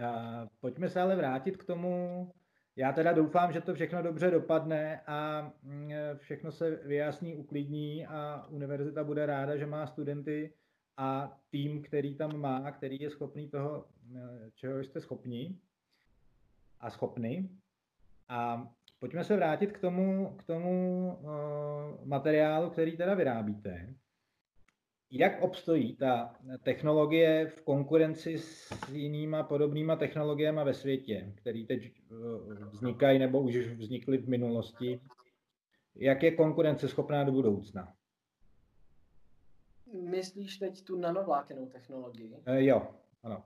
A 0.06 0.48
pojďme 0.60 0.90
se 0.90 1.02
ale 1.02 1.16
vrátit 1.16 1.58
k 1.58 1.64
tomu. 1.64 2.32
Já 2.76 2.92
teda 2.92 3.14
doufám, 3.14 3.52
že 3.52 3.62
to 3.62 3.74
všechno 3.74 4.02
dobře 4.02 4.32
dopadne 4.32 5.02
a 5.08 5.52
mm, 5.64 5.92
všechno 6.16 6.52
se 6.52 6.76
vyjasní, 6.76 7.36
uklidní 7.36 8.08
a 8.08 8.46
univerzita 8.50 9.04
bude 9.04 9.26
ráda, 9.26 9.58
že 9.58 9.66
má 9.66 9.88
studenty 9.88 10.54
a 10.98 11.38
tým, 11.50 11.82
který 11.82 12.16
tam 12.16 12.38
má, 12.38 12.72
který 12.72 13.00
je 13.00 13.10
schopný 13.10 13.50
toho, 13.50 13.86
eh, 14.16 14.52
čeho 14.56 14.80
jste 14.80 15.02
schopni 15.02 15.60
a 16.80 16.90
schopny. 16.90 17.50
A 18.30 18.68
pojďme 19.04 19.24
se 19.24 19.36
vrátit 19.36 19.72
k 19.72 19.80
tomu, 19.80 20.36
k 20.38 20.44
tomu 20.44 21.08
uh, 21.22 22.08
materiálu, 22.08 22.70
který 22.70 22.98
teda 22.98 23.14
vyrábíte. 23.14 23.96
Jak 25.12 25.42
obstojí 25.42 25.96
ta 25.96 26.36
technologie 26.64 27.48
v 27.48 27.62
konkurenci 27.62 28.38
s 28.38 28.72
jinýma 28.92 29.44
podobnýma 29.44 29.96
technologiemi 29.96 30.62
ve 30.64 30.74
světě, 30.74 31.34
které 31.36 31.64
teď 31.68 31.92
uh, 32.12 32.70
vznikají 32.70 33.20
nebo 33.20 33.42
už 33.42 33.58
vznikly 33.58 34.18
v 34.18 34.30
minulosti? 34.30 35.02
Jak 35.96 36.24
je 36.24 36.32
konkurenceschopná 36.32 37.24
do 37.24 37.32
budoucna? 37.32 37.94
Myslíš 39.94 40.58
teď 40.58 40.84
tu 40.84 40.96
nanovlákenou 40.96 41.66
technologii? 41.66 42.38
E, 42.46 42.66
jo, 42.66 42.88
ano. 43.24 43.44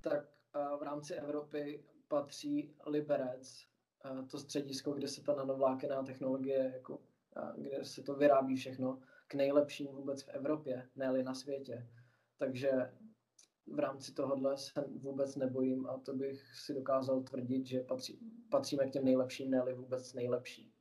Tak 0.00 0.24
uh, 0.56 0.80
v 0.80 0.82
rámci 0.82 1.14
Evropy 1.14 1.84
patří 2.08 2.74
Liberec, 2.86 3.66
uh, 3.66 3.71
to 4.30 4.38
středisko, 4.38 4.92
kde 4.92 5.08
se 5.08 5.22
ta 5.22 5.34
nanovlákená 5.34 6.02
technologie, 6.02 6.72
jako, 6.74 6.98
kde 7.56 7.84
se 7.84 8.02
to 8.02 8.14
vyrábí 8.14 8.56
všechno, 8.56 8.98
k 9.26 9.34
nejlepším 9.34 9.86
vůbec 9.86 10.22
v 10.22 10.28
Evropě, 10.28 10.88
ne 10.96 11.22
na 11.22 11.34
světě. 11.34 11.88
Takže 12.38 12.70
v 13.66 13.78
rámci 13.78 14.12
tohohle 14.12 14.56
se 14.56 14.84
vůbec 14.96 15.36
nebojím 15.36 15.86
a 15.86 15.98
to 15.98 16.14
bych 16.14 16.56
si 16.56 16.74
dokázal 16.74 17.22
tvrdit, 17.22 17.66
že 17.66 17.80
patří, 17.80 18.18
patříme 18.50 18.86
k 18.86 18.90
těm 18.90 19.04
nejlepším, 19.04 19.50
ne 19.50 19.74
vůbec 19.74 20.14
nejlepší. 20.14 20.72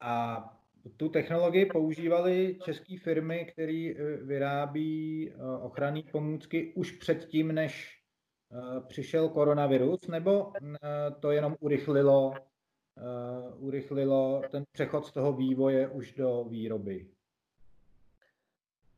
A 0.00 0.44
tu 0.96 1.08
technologii 1.08 1.66
používaly 1.66 2.58
české 2.64 2.98
firmy, 2.98 3.46
které 3.52 3.92
eh, 3.96 4.16
vyrábí 4.16 5.30
eh, 5.30 5.34
ochranné 5.62 6.02
pomůcky 6.12 6.72
už 6.76 6.92
předtím, 6.92 7.52
než 7.52 8.02
přišel 8.86 9.28
koronavirus, 9.28 10.00
nebo 10.08 10.52
to 11.20 11.30
jenom 11.30 11.56
urychlilo, 11.60 12.34
urychlilo 13.56 14.42
ten 14.50 14.64
přechod 14.72 15.06
z 15.06 15.12
toho 15.12 15.32
vývoje 15.32 15.88
už 15.88 16.12
do 16.12 16.44
výroby? 16.44 17.10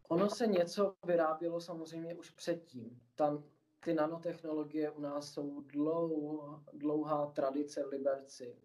Ono 0.08 0.30
se 0.30 0.46
něco 0.46 0.94
vyrábělo 1.06 1.60
samozřejmě 1.60 2.14
už 2.14 2.30
předtím. 2.30 3.00
Tam 3.14 3.44
ty 3.84 3.94
nanotechnologie 3.94 4.90
u 4.90 5.00
nás 5.00 5.32
jsou 5.32 5.60
dlouhá, 5.60 6.64
dlouhá 6.72 7.26
tradice 7.26 7.84
v 7.84 7.88
Liberci 7.88 8.56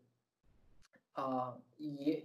a 1.16 1.58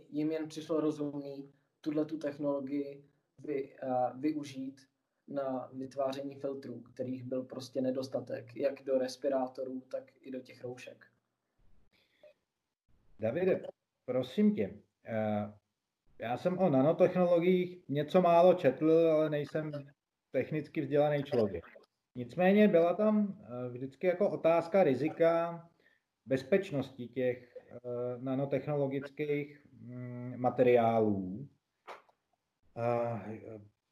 jim 0.09 0.33
jen 0.33 0.49
přišlo 0.49 0.81
rozumný 0.81 1.53
tuhle 1.81 2.05
tu 2.05 2.19
technologii 2.19 3.05
vy, 3.39 3.77
uh, 3.83 4.21
využít 4.21 4.88
na 5.29 5.71
vytváření 5.73 6.35
filtrů, 6.35 6.81
kterých 6.81 7.25
byl 7.25 7.43
prostě 7.43 7.81
nedostatek, 7.81 8.57
jak 8.57 8.83
do 8.83 8.99
respirátorů, 8.99 9.81
tak 9.81 10.05
i 10.21 10.31
do 10.31 10.41
těch 10.41 10.65
roušek. 10.65 11.07
Davide, 13.21 13.63
prosím 14.05 14.55
tě, 14.55 14.69
uh, 14.69 15.53
já 16.19 16.37
jsem 16.37 16.59
o 16.59 16.71
nanotechnologiích 16.71 17.89
něco 17.89 18.23
málo 18.23 18.55
četl, 18.55 18.91
ale 18.91 19.31
nejsem 19.31 19.73
technicky 20.31 20.81
vzdělaný 20.81 21.23
člověk. 21.25 21.65
Nicméně 22.15 22.69
byla 22.69 22.95
tam 22.95 23.45
vždycky 23.71 24.07
jako 24.07 24.31
otázka 24.31 24.85
rizika 24.85 25.69
bezpečnosti 26.27 27.09
těch 27.09 27.59
Eh, 27.71 28.19
nanotechnologických 28.19 29.67
mm, 29.81 30.35
materiálů. 30.37 31.49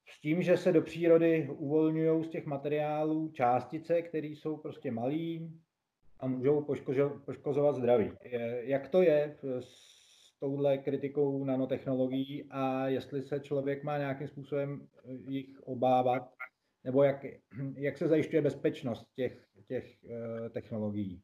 S 0.09 0.21
tím, 0.21 0.43
že 0.43 0.57
se 0.57 0.73
do 0.73 0.83
přírody 0.83 1.49
uvolňují 1.51 2.25
z 2.25 2.29
těch 2.29 2.47
materiálů 2.47 3.29
částice, 3.29 4.03
které 4.03 4.27
jsou 4.27 4.57
prostě 4.57 4.91
malé 4.91 5.39
a 6.21 6.27
můžou 6.27 6.67
poškozovat 7.25 7.77
zdraví. 7.77 8.13
Jak 8.61 8.89
to 8.89 9.03
je 9.03 9.37
s 9.61 9.97
touhle 10.41 10.79
kritikou 10.79 11.45
nanotechnologií 11.45 12.45
a 12.51 12.89
jestli 12.89 13.23
se 13.23 13.41
člověk 13.41 13.83
má 13.83 13.99
nějakým 13.99 14.29
způsobem 14.29 14.89
jich 15.05 15.61
obávat, 15.61 16.35
nebo 16.85 17.03
jak, 17.03 17.25
jak 17.75 17.99
se 17.99 18.09
zajišťuje 18.09 18.43
bezpečnost 18.43 19.07
těch, 19.17 19.47
těch 19.69 19.97
uh, 20.05 20.49
technologií? 20.49 21.23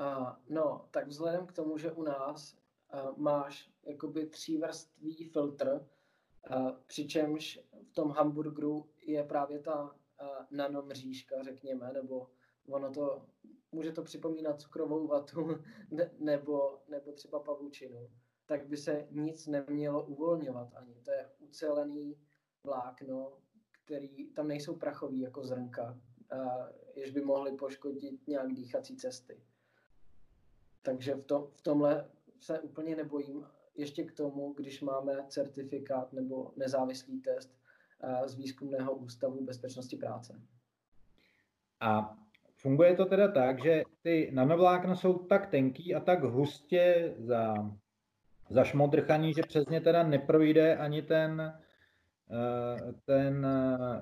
Uh, 0.00 0.32
no, 0.48 0.88
tak 0.90 1.06
vzhledem 1.06 1.46
k 1.46 1.52
tomu, 1.52 1.78
že 1.78 1.92
u 1.92 2.02
nás 2.02 2.56
máš 3.16 3.70
jakoby 3.86 4.26
třívrstvý 4.26 5.24
filtr, 5.24 5.86
přičemž 6.86 7.60
v 7.90 7.92
tom 7.92 8.10
hamburgeru 8.10 8.90
je 9.06 9.24
právě 9.24 9.58
ta 9.58 9.96
nanomřížka, 10.50 11.42
řekněme, 11.42 11.92
nebo 11.92 12.30
ono 12.68 12.92
to, 12.92 13.26
může 13.72 13.92
to 13.92 14.02
připomínat 14.02 14.60
cukrovou 14.60 15.06
vatu 15.06 15.48
ne, 15.90 16.10
nebo, 16.18 16.82
nebo 16.88 17.12
třeba 17.12 17.40
pavučinu, 17.40 18.10
tak 18.46 18.66
by 18.68 18.76
se 18.76 19.08
nic 19.10 19.46
nemělo 19.46 20.06
uvolňovat 20.06 20.74
ani. 20.74 20.94
To 21.04 21.10
je 21.10 21.30
ucelený 21.38 22.20
vlákno, 22.64 23.38
který, 23.84 24.32
tam 24.32 24.48
nejsou 24.48 24.76
prachový 24.76 25.20
jako 25.20 25.44
zrnka, 25.44 26.00
jež 26.94 27.10
by 27.10 27.20
mohly 27.20 27.56
poškodit 27.56 28.28
nějak 28.28 28.52
dýchací 28.52 28.96
cesty. 28.96 29.42
Takže 30.82 31.14
v, 31.14 31.24
tom, 31.24 31.50
v 31.54 31.62
tomhle 31.62 32.10
se 32.40 32.60
úplně 32.60 32.96
nebojím. 32.96 33.46
Ještě 33.76 34.04
k 34.04 34.12
tomu, 34.12 34.52
když 34.52 34.80
máme 34.80 35.12
certifikát 35.28 36.12
nebo 36.12 36.52
nezávislý 36.56 37.20
test 37.20 37.56
z 38.26 38.34
výzkumného 38.34 38.94
ústavu 38.94 39.44
bezpečnosti 39.44 39.96
práce. 39.96 40.40
A 41.80 42.16
funguje 42.56 42.96
to 42.96 43.04
teda 43.04 43.28
tak, 43.28 43.62
že 43.62 43.82
ty 44.02 44.30
nanovlákna 44.34 44.94
jsou 44.94 45.18
tak 45.18 45.46
tenký 45.46 45.94
a 45.94 46.00
tak 46.00 46.22
hustě 46.22 47.14
za, 47.18 47.54
zašmodrchaný, 48.50 49.32
že 49.34 49.42
přes 49.48 49.66
ně 49.66 49.80
teda 49.80 50.02
neprojde 50.02 50.76
ani 50.76 51.02
ten, 51.02 51.54
eh, 52.30 52.92
ten 53.04 53.46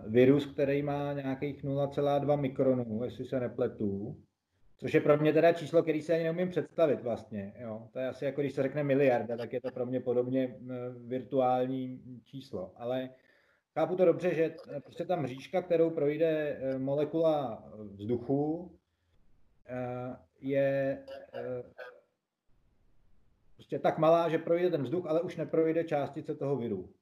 virus, 0.06 0.46
který 0.46 0.82
má 0.82 1.12
nějakých 1.12 1.64
0,2 1.64 2.36
mikronů, 2.36 3.04
jestli 3.04 3.24
se 3.24 3.40
nepletu. 3.40 4.16
Což 4.84 4.94
je 4.94 5.00
pro 5.00 5.16
mě 5.18 5.32
teda 5.32 5.52
číslo, 5.52 5.82
který 5.82 6.02
se 6.02 6.14
ani 6.14 6.24
neumím 6.24 6.50
představit 6.50 7.02
vlastně. 7.02 7.54
Jo. 7.58 7.88
To 7.92 7.98
je 7.98 8.08
asi 8.08 8.24
jako 8.24 8.40
když 8.40 8.52
se 8.52 8.62
řekne 8.62 8.84
miliarda, 8.84 9.36
tak 9.36 9.52
je 9.52 9.60
to 9.60 9.70
pro 9.70 9.86
mě 9.86 10.00
podobně 10.00 10.56
virtuální 10.96 12.02
číslo. 12.24 12.72
Ale 12.76 13.10
chápu 13.74 13.96
to 13.96 14.04
dobře, 14.04 14.34
že 14.34 14.54
prostě 14.80 15.04
ta 15.04 15.16
mřížka, 15.16 15.62
kterou 15.62 15.90
projde 15.90 16.26
e, 16.26 16.78
molekula 16.78 17.64
vzduchu, 17.76 18.72
e, 19.66 19.76
je 20.40 21.04
e, 21.34 21.62
prostě 23.54 23.78
tak 23.78 23.98
malá, 23.98 24.28
že 24.28 24.38
projde 24.38 24.70
ten 24.70 24.82
vzduch, 24.82 25.06
ale 25.06 25.20
už 25.20 25.36
neprojde 25.36 25.84
částice 25.84 26.34
toho 26.34 26.56
viru. 26.56 26.92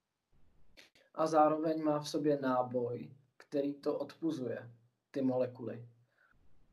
A 1.15 1.27
zároveň 1.27 1.83
má 1.83 2.01
v 2.01 2.09
sobě 2.09 2.39
náboj, 2.43 3.11
který 3.37 3.75
to 3.75 3.99
odpuzuje, 3.99 4.71
ty 5.11 5.23
molekuly 5.23 5.92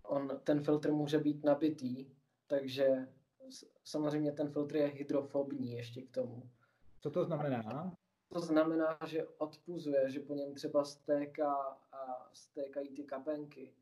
on, 0.10 0.40
ten 0.44 0.64
filtr 0.64 0.92
může 0.92 1.20
být 1.20 1.46
nabitý, 1.46 2.06
takže 2.48 3.08
samozřejmě 3.84 4.32
ten 4.32 4.50
filtr 4.50 4.76
je 4.76 4.88
hydrofobní 4.88 5.72
ještě 5.72 6.02
k 6.02 6.12
tomu. 6.12 6.50
Co 7.02 7.12
to 7.12 7.24
znamená? 7.24 7.98
To 8.34 8.40
znamená, 8.40 8.98
že 9.06 9.28
odpuzuje, 9.38 10.10
že 10.10 10.20
po 10.20 10.34
něm 10.34 10.54
třeba 10.54 10.84
stéká 10.84 11.56
a 11.92 12.30
stékají 12.34 12.90
ty 12.90 13.04
kapenky, 13.04 13.74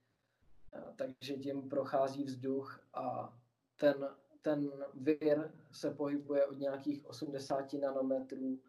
takže 0.95 1.37
tím 1.37 1.69
prochází 1.69 2.23
vzduch 2.23 2.79
a 2.93 3.37
ten, 3.79 4.09
ten 4.41 4.71
vir 4.93 5.51
se 5.71 5.91
pohybuje 5.91 6.45
od 6.45 6.59
nějakých 6.59 7.05
80 7.05 7.73
nanometrů 7.73 8.59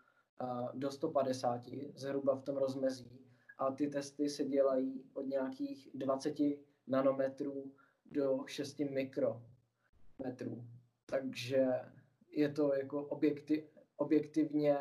do 0.75 0.91
150, 0.91 1.61
zhruba 1.95 2.35
v 2.35 2.43
tom 2.43 2.57
rozmezí. 2.57 3.19
A 3.59 3.73
ty 3.73 3.87
testy 3.87 4.29
se 4.29 4.45
dělají 4.45 5.05
od 5.15 5.27
nějakých 5.27 5.91
20 5.95 6.39
nanometrů 6.89 7.73
do 8.07 8.45
6 8.47 8.79
mikrometrů. 8.79 10.65
Takže 11.07 11.67
je 12.31 12.49
to 12.49 12.75
jako 12.75 13.05
objektiv, 13.05 13.65
objektivně 13.97 14.79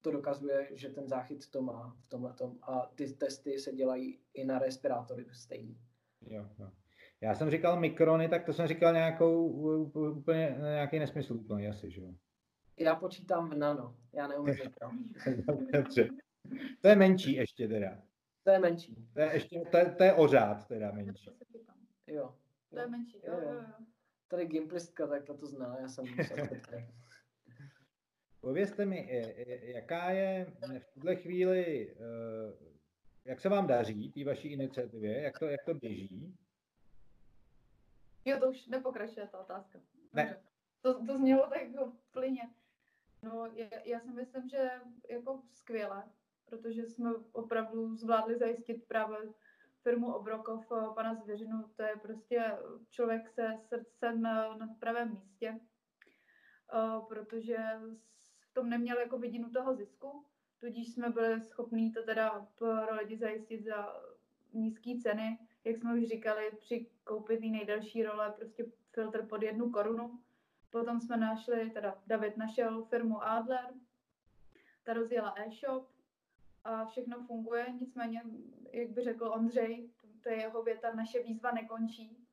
to 0.00 0.10
dokazuje, 0.10 0.68
že 0.72 0.88
ten 0.88 1.08
záchyt 1.08 1.50
to 1.50 1.62
má 1.62 1.96
v 2.00 2.08
tomhle 2.08 2.34
a 2.62 2.92
ty 2.94 3.12
testy 3.12 3.58
se 3.58 3.72
dělají 3.72 4.18
i 4.34 4.44
na 4.44 4.58
respirátory 4.58 5.26
stejný. 5.32 5.78
Jo, 6.26 6.48
jo. 6.58 6.70
Já 7.20 7.34
jsem 7.34 7.50
říkal 7.50 7.80
mikrony, 7.80 8.28
tak 8.28 8.44
to 8.44 8.52
jsem 8.52 8.66
říkal 8.66 8.92
nějakou 8.92 9.48
úplně 10.10 10.56
nějaký 10.60 10.98
nesmysl 10.98 11.34
úplně 11.34 11.68
asi, 11.68 11.90
že 11.90 12.00
jo? 12.00 12.14
Já 12.78 12.94
počítám 12.94 13.50
v 13.50 13.54
nano, 13.54 13.96
já 14.12 14.26
neumím 14.26 14.54
mikro. 14.64 14.90
Dobře. 15.72 16.08
To 16.80 16.88
je 16.88 16.96
menší 16.96 17.32
ještě 17.32 17.68
teda. 17.68 18.02
To 18.48 18.52
je 18.52 18.58
menší. 18.58 18.94
To 19.14 19.20
je 19.20 19.32
ještě, 19.32 19.60
to 19.70 19.76
je, 19.76 19.94
to 19.94 20.04
je 20.04 20.14
ořád 20.14 20.68
teda 20.68 20.92
menší. 20.92 21.30
Jo. 22.06 22.34
To 22.70 22.78
je 22.78 22.86
menší, 22.86 23.20
jo, 23.24 23.40
jo, 23.42 23.52
jo. 23.52 23.64
Tady 24.28 24.46
gimplistka, 24.46 25.06
tak 25.06 25.24
to 25.24 25.46
zná, 25.46 25.76
já 25.80 25.88
jsem 25.88 26.04
Povězte 28.40 28.86
mi, 28.86 29.24
jaká 29.62 30.10
je 30.10 30.46
v 30.78 30.90
tuhle 30.94 31.16
chvíli, 31.16 31.90
e, 31.90 31.94
jak 33.24 33.40
se 33.40 33.48
vám 33.48 33.66
daří, 33.66 34.12
té 34.12 34.24
vaší 34.24 34.48
iniciativě, 34.48 35.22
jak 35.22 35.38
to, 35.38 35.46
jak 35.46 35.64
to 35.64 35.74
běží? 35.74 36.38
Jo, 38.24 38.38
to 38.40 38.50
už 38.50 38.66
nepokračuje 38.66 39.28
ta 39.28 39.40
otázka. 39.40 39.80
Ne. 40.12 40.42
To, 40.80 41.06
to 41.06 41.18
znělo 41.18 41.46
tak 41.48 41.62
jako 41.62 41.92
plyně. 42.10 42.50
No, 43.22 43.46
já, 43.54 43.68
já 43.84 44.00
si 44.00 44.10
myslím, 44.10 44.48
že 44.48 44.70
jako 45.10 45.42
skvěle 45.52 46.04
protože 46.48 46.86
jsme 46.86 47.10
opravdu 47.32 47.96
zvládli 47.96 48.38
zajistit 48.38 48.84
právě 48.88 49.18
firmu 49.82 50.12
Obrokov, 50.12 50.72
eh, 50.72 50.94
pana 50.94 51.14
Zvěřinu, 51.14 51.70
to 51.76 51.82
je 51.82 51.96
prostě 52.02 52.52
člověk 52.90 53.28
se 53.28 53.54
srdcem 53.68 54.22
na, 54.22 54.56
na 54.56 54.66
pravém 54.80 55.10
místě, 55.10 55.60
eh, 56.74 57.00
protože 57.08 57.56
v 58.40 58.54
tom 58.54 58.70
neměl 58.70 58.98
jako 58.98 59.18
vidinu 59.18 59.50
toho 59.50 59.74
zisku, 59.74 60.24
tudíž 60.58 60.92
jsme 60.92 61.10
byli 61.10 61.40
schopní 61.40 61.92
to 61.92 62.02
teda 62.02 62.46
pro 62.54 62.94
lidi 62.94 63.16
zajistit 63.16 63.64
za 63.64 64.02
nízké 64.52 64.90
ceny, 65.02 65.38
jak 65.64 65.76
jsme 65.76 65.94
už 65.94 66.04
říkali, 66.04 66.50
při 66.60 66.86
koupi 67.04 67.36
té 67.36 67.46
nejdelší 67.46 68.02
role, 68.02 68.34
prostě 68.36 68.64
filtr 68.90 69.26
pod 69.26 69.42
jednu 69.42 69.70
korunu. 69.70 70.20
Potom 70.70 71.00
jsme 71.00 71.16
našli, 71.16 71.70
teda 71.70 72.02
David 72.06 72.36
našel 72.36 72.84
firmu 72.84 73.22
Adler, 73.22 73.74
ta 74.84 74.92
rozjela 74.92 75.34
e-shop, 75.36 75.90
a 76.68 76.84
všechno 76.84 77.24
funguje, 77.26 77.66
nicméně, 77.80 78.22
jak 78.72 78.90
by 78.90 79.02
řekl 79.02 79.26
Ondřej, 79.26 79.90
to 80.22 80.28
je 80.28 80.36
jeho 80.36 80.62
věta, 80.62 80.94
naše 80.94 81.22
výzva 81.22 81.50
nekončí. 81.50 82.26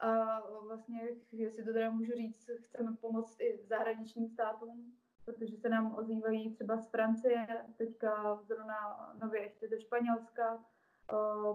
A 0.00 0.40
vlastně, 0.66 1.00
jestli 1.32 1.64
to 1.64 1.72
teda 1.72 1.90
můžu 1.90 2.12
říct, 2.12 2.50
chceme 2.60 2.96
pomoct 3.00 3.40
i 3.40 3.58
zahraničním 3.58 4.28
státům, 4.28 4.96
protože 5.24 5.56
se 5.56 5.68
nám 5.68 5.94
ozývají 5.94 6.54
třeba 6.54 6.76
z 6.76 6.90
Francie, 6.90 7.46
teďka 7.76 8.40
zrovna 8.42 9.12
nově 9.22 9.42
ještě 9.42 9.68
ze 9.68 9.80
Španělska, 9.80 10.64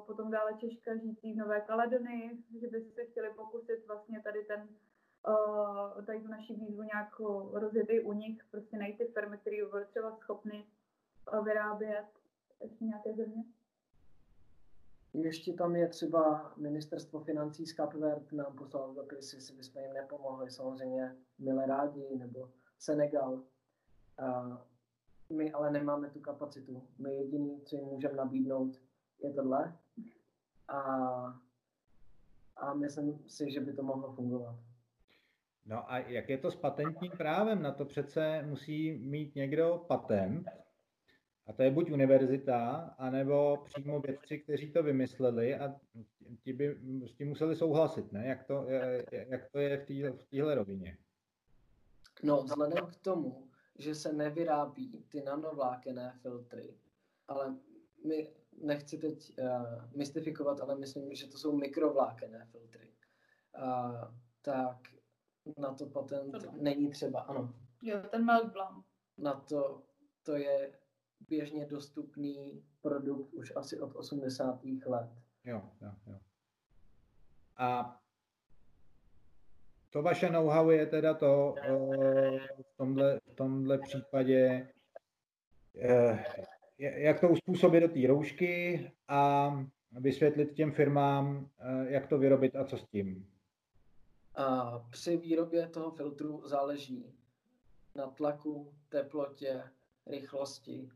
potom 0.06 0.32
dále 0.32 0.54
Češka 0.58 0.96
žijící 0.96 1.34
v 1.34 1.38
Nové 1.38 1.62
Kaledonii, 1.62 2.44
že 2.62 2.68
by 2.68 2.82
se 2.82 3.06
chtěli 3.06 3.34
pokusit 3.34 3.88
vlastně 3.88 4.22
tady 4.22 4.44
ten 4.46 4.70
tady 6.06 6.22
tu 6.22 6.28
naši 6.28 6.54
výzvu 6.54 6.84
nějak 6.84 7.20
rozjet 7.52 7.90
i 7.90 8.02
u 8.02 8.14
nich, 8.14 8.46
prostě 8.52 8.78
najít 8.78 8.98
ty 8.98 9.06
firmy, 9.06 9.38
které 9.38 9.58
by 9.64 9.70
byly 9.70 9.86
třeba 9.86 10.12
schopny 10.12 10.66
vyrábět 11.44 12.06
ještě 12.64 12.86
nějaké 12.86 13.14
země? 13.14 13.44
Ještě 15.14 15.54
tam 15.54 15.76
je 15.76 15.88
třeba 15.88 16.54
ministerstvo 16.58 17.20
financí 17.20 17.66
z 17.66 17.74
Kapvert 17.74 18.32
nám 18.32 18.56
poslalo 18.56 18.94
dopis, 18.94 19.34
jestli 19.34 19.56
bychom 19.56 19.82
jim 19.82 19.94
nepomohli, 19.94 20.52
samozřejmě 20.52 21.16
milé 21.40 21.66
rádi, 21.66 22.18
nebo 22.18 22.52
Senegal. 22.80 23.44
A 24.18 24.58
my 25.30 25.52
ale 25.52 25.72
nemáme 25.72 26.10
tu 26.10 26.20
kapacitu. 26.20 26.88
My 26.98 27.16
jediný, 27.16 27.62
co 27.62 27.76
jim 27.76 27.86
můžeme 27.86 28.14
nabídnout, 28.14 28.82
je 29.24 29.34
tohle. 29.34 29.78
A, 30.68 30.82
a 32.56 32.74
myslím 32.74 33.24
si, 33.28 33.52
že 33.52 33.60
by 33.60 33.74
to 33.74 33.84
mohlo 33.84 34.14
fungovat. 34.14 34.56
No 35.66 35.92
a 35.92 35.98
jak 36.00 36.30
je 36.30 36.38
to 36.38 36.52
s 36.52 36.56
patentním 36.56 37.12
právem? 37.12 37.62
Na 37.62 37.72
to 37.72 37.86
přece 37.86 38.44
musí 38.44 38.92
mít 38.92 39.36
někdo 39.36 39.86
patent. 39.88 40.48
A 41.50 41.54
to 41.54 41.64
je 41.64 41.72
buď 41.72 41.92
univerzita, 41.92 42.76
anebo 42.98 43.58
přímo 43.66 44.00
vědci, 44.00 44.40
kteří 44.40 44.72
to 44.72 44.84
vymysleli 44.84 45.56
a 45.56 45.76
ti 46.44 46.54
by 46.54 46.78
s 47.06 47.14
tím 47.14 47.28
museli 47.28 47.56
souhlasit, 47.56 48.12
ne? 48.12 48.28
Jak 48.28 48.44
to, 48.44 48.66
jak 49.12 49.52
to 49.52 49.60
je 49.60 49.86
v 50.12 50.24
téhle 50.24 50.56
rovině? 50.56 50.98
No, 52.24 52.44
vzhledem 52.44 52.86
k 52.86 52.96
tomu, 52.96 53.50
že 53.78 53.96
se 53.96 54.14
nevyrábí 54.14 55.06
ty 55.10 55.22
nanovlákené 55.22 56.14
filtry, 56.22 56.78
ale 57.28 57.56
my 58.06 58.28
nechci 58.62 58.98
teď 58.98 59.34
uh, 59.40 59.48
mystifikovat, 59.96 60.62
ale 60.62 60.76
myslím, 60.76 61.16
že 61.16 61.28
to 61.28 61.38
jsou 61.38 61.58
mikrovlákené 61.58 62.48
filtry, 62.52 62.94
uh, 63.62 64.04
tak 64.42 64.78
na 65.58 65.74
to 65.74 65.86
patent 65.86 66.62
není 66.62 66.90
třeba, 66.90 67.20
ano. 67.20 67.54
Jo, 67.82 67.98
ten 68.12 68.26
meltblown. 68.26 68.84
Na 69.18 69.34
to, 69.34 69.84
to 70.24 70.36
je 70.36 70.72
běžně 71.28 71.66
dostupný 71.66 72.64
produkt 72.82 73.34
už 73.34 73.54
asi 73.56 73.80
od 73.80 73.96
80. 73.96 74.64
let. 74.86 75.10
Jo, 75.46 75.62
jo, 75.82 75.92
jo. 76.08 76.20
A 77.58 78.00
to 79.90 80.02
vaše 80.02 80.30
know-how 80.30 80.70
je 80.70 80.86
teda 80.86 81.14
to 81.14 81.56
v 82.62 82.78
tomhle, 82.78 83.20
v 83.32 83.36
tomhle 83.36 83.78
případě, 83.78 84.68
jak 86.78 87.20
to 87.20 87.30
uspůsobit 87.30 87.84
do 87.84 87.88
té 87.88 88.08
roušky 88.08 88.92
a 89.08 89.52
vysvětlit 89.92 90.54
těm 90.54 90.72
firmám, 90.72 91.50
jak 91.88 92.08
to 92.08 92.18
vyrobit 92.18 92.56
a 92.56 92.66
co 92.66 92.78
s 92.78 92.86
tím. 92.86 93.30
A 94.36 94.80
při 94.80 95.18
výrobě 95.18 95.68
toho 95.68 95.92
filtru 95.92 96.48
záleží 96.48 97.16
na 97.96 98.08
tlaku, 98.08 98.74
teplotě, 98.90 99.64
rychlosti 100.08 100.90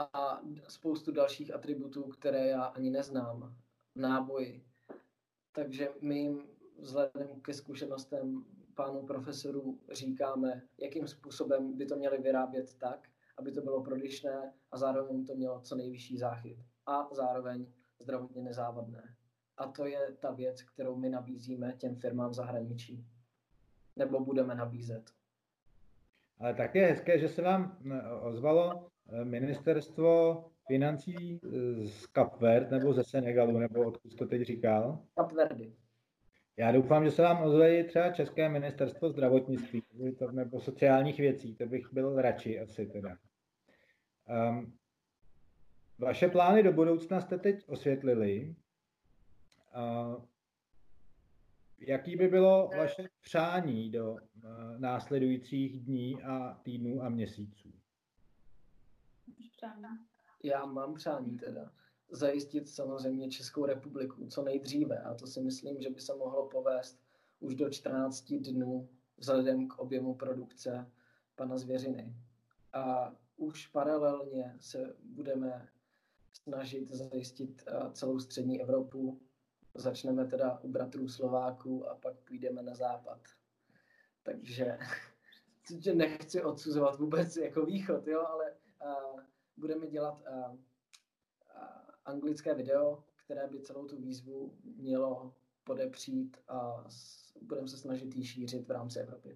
a 0.00 0.40
spoustu 0.68 1.12
dalších 1.12 1.54
atributů, 1.54 2.02
které 2.02 2.46
já 2.46 2.64
ani 2.64 2.90
neznám. 2.90 3.56
Náboji. 3.94 4.64
Takže 5.52 5.88
my 6.00 6.18
jim 6.18 6.42
vzhledem 6.78 7.40
ke 7.40 7.54
zkušenostem 7.54 8.44
pánů 8.74 9.06
profesorů 9.06 9.80
říkáme, 9.92 10.62
jakým 10.78 11.08
způsobem 11.08 11.76
by 11.78 11.86
to 11.86 11.96
měli 11.96 12.18
vyrábět 12.18 12.74
tak, 12.74 13.08
aby 13.38 13.52
to 13.52 13.60
bylo 13.60 13.82
prodyšné 13.82 14.52
a 14.70 14.76
zároveň 14.76 15.26
to 15.26 15.34
mělo 15.34 15.60
co 15.60 15.76
nejvyšší 15.76 16.18
záchyt 16.18 16.58
a 16.86 17.08
zároveň 17.14 17.66
zdravotně 18.00 18.42
nezávadné. 18.42 19.16
A 19.56 19.66
to 19.66 19.86
je 19.86 20.16
ta 20.20 20.30
věc, 20.30 20.62
kterou 20.62 20.96
my 20.96 21.08
nabízíme 21.08 21.72
těm 21.78 21.96
firmám 21.96 22.30
v 22.30 22.34
zahraničí. 22.34 23.06
Nebo 23.96 24.24
budeme 24.24 24.54
nabízet. 24.54 25.10
Ale 26.38 26.54
také 26.54 26.78
je 26.78 26.86
hezké, 26.86 27.18
že 27.18 27.28
se 27.28 27.42
vám 27.42 27.78
eh, 27.92 28.12
ozvalo 28.12 28.89
ministerstvo 29.24 30.44
financí 30.66 31.40
eh, 31.44 31.86
z 31.86 32.06
Kapverd 32.06 32.70
nebo 32.70 32.92
ze 32.92 33.04
Senegalu, 33.04 33.58
nebo 33.58 33.86
odkud 33.86 34.14
to 34.14 34.26
teď 34.26 34.42
říkal? 34.42 34.98
Kapverdy. 35.14 35.72
Já 36.56 36.72
doufám, 36.72 37.04
že 37.04 37.10
se 37.10 37.22
vám 37.22 37.42
ozve 37.42 37.84
třeba 37.84 38.12
České 38.12 38.48
ministerstvo 38.48 39.08
zdravotnictví 39.10 39.82
nebo 40.32 40.60
sociálních 40.60 41.18
věcí, 41.18 41.54
to 41.54 41.66
bych 41.66 41.92
byl 41.92 42.22
radši 42.22 42.60
asi 42.60 42.86
teda. 42.86 43.16
Um, 44.50 44.76
vaše 45.98 46.28
plány 46.28 46.62
do 46.62 46.72
budoucna 46.72 47.20
jste 47.20 47.38
teď 47.38 47.68
osvětlili. 47.68 48.54
Uh, 49.76 50.24
jaký 51.78 52.16
by 52.16 52.28
bylo 52.28 52.70
vaše 52.76 53.08
přání 53.20 53.90
do 53.90 54.12
uh, 54.12 54.18
následujících 54.78 55.80
dní 55.80 56.22
a 56.22 56.54
týdnů 56.62 57.02
a 57.02 57.08
měsíců? 57.08 57.79
Já 60.42 60.66
mám 60.66 60.94
přání 60.94 61.36
teda 61.36 61.72
zajistit 62.10 62.68
samozřejmě 62.68 63.30
Českou 63.30 63.64
republiku 63.64 64.26
co 64.26 64.42
nejdříve 64.42 64.98
a 64.98 65.14
to 65.14 65.26
si 65.26 65.40
myslím, 65.40 65.80
že 65.80 65.90
by 65.90 66.00
se 66.00 66.14
mohlo 66.14 66.48
povést 66.48 67.00
už 67.40 67.54
do 67.54 67.70
14 67.70 68.32
dnů 68.32 68.88
vzhledem 69.16 69.68
k 69.68 69.78
objemu 69.78 70.14
produkce 70.14 70.90
pana 71.34 71.58
Zvěřiny. 71.58 72.14
A 72.72 73.14
už 73.36 73.66
paralelně 73.66 74.56
se 74.60 74.96
budeme 75.02 75.68
snažit 76.32 76.90
zajistit 76.90 77.62
eh, 77.66 77.90
celou 77.92 78.18
střední 78.18 78.60
Evropu. 78.62 79.20
Začneme 79.74 80.26
teda 80.26 80.58
u 80.62 80.68
bratrů 80.68 81.08
Slováků 81.08 81.88
a 81.88 81.94
pak 81.94 82.14
půjdeme 82.16 82.62
na 82.62 82.74
západ. 82.74 83.20
Takže 84.22 84.78
nechci 85.94 86.42
odsuzovat 86.42 86.98
vůbec 86.98 87.36
jako 87.36 87.66
východ, 87.66 88.06
jo, 88.06 88.26
ale 88.26 88.52
uh, 88.84 89.20
budeme 89.60 89.86
dělat 89.86 90.20
uh, 90.20 90.56
anglické 92.04 92.54
video, 92.54 93.04
které 93.24 93.46
by 93.46 93.60
celou 93.60 93.86
tu 93.86 93.96
výzvu 93.96 94.58
mělo 94.64 95.34
podepřít 95.64 96.36
a 96.48 96.84
budeme 97.42 97.68
se 97.68 97.76
snažit 97.76 98.16
ji 98.16 98.24
šířit 98.24 98.68
v 98.68 98.70
rámci 98.70 98.98
Evropy. 98.98 99.34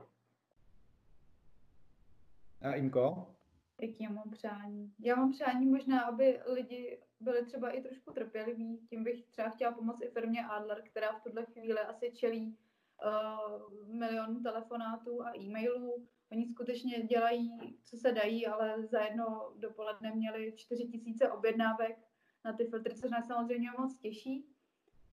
A 2.61 2.73
Inko? 2.75 3.35
Jaký 3.81 4.07
mám 4.09 4.31
přání? 4.31 4.95
Já 4.99 5.17
mám 5.17 5.33
přání 5.33 5.67
možná, 5.67 6.03
aby 6.03 6.41
lidi 6.47 7.01
byli 7.21 7.45
třeba 7.47 7.71
i 7.71 7.83
trošku 7.83 8.13
trpěliví. 8.13 8.87
Tím 8.91 9.05
bych 9.05 9.27
třeba 9.27 9.49
chtěla 9.49 9.73
pomoct 9.73 10.03
i 10.03 10.09
firmě 10.09 10.47
Adler, 10.47 10.83
která 10.83 11.13
v 11.13 11.23
tuhle 11.23 11.45
chvíli 11.45 11.81
asi 11.81 12.13
čelí 12.13 12.59
uh, 13.07 13.95
milion 13.95 14.43
telefonátů 14.43 15.23
a 15.23 15.37
e-mailů. 15.37 16.09
Oni 16.33 16.47
skutečně 16.47 17.03
dělají, 17.03 17.79
co 17.85 17.97
se 17.97 18.13
dají, 18.13 18.47
ale 18.47 18.87
za 18.87 19.01
jedno 19.01 19.53
dopoledne 19.57 20.15
měli 20.15 20.53
4 20.57 20.89
tisíce 20.89 21.33
objednávek 21.33 21.99
na 22.45 22.53
ty 22.53 22.65
filtry, 22.65 22.95
což 22.95 23.11
nás 23.11 23.27
samozřejmě 23.27 23.71
moc 23.79 23.99
těší, 23.99 24.47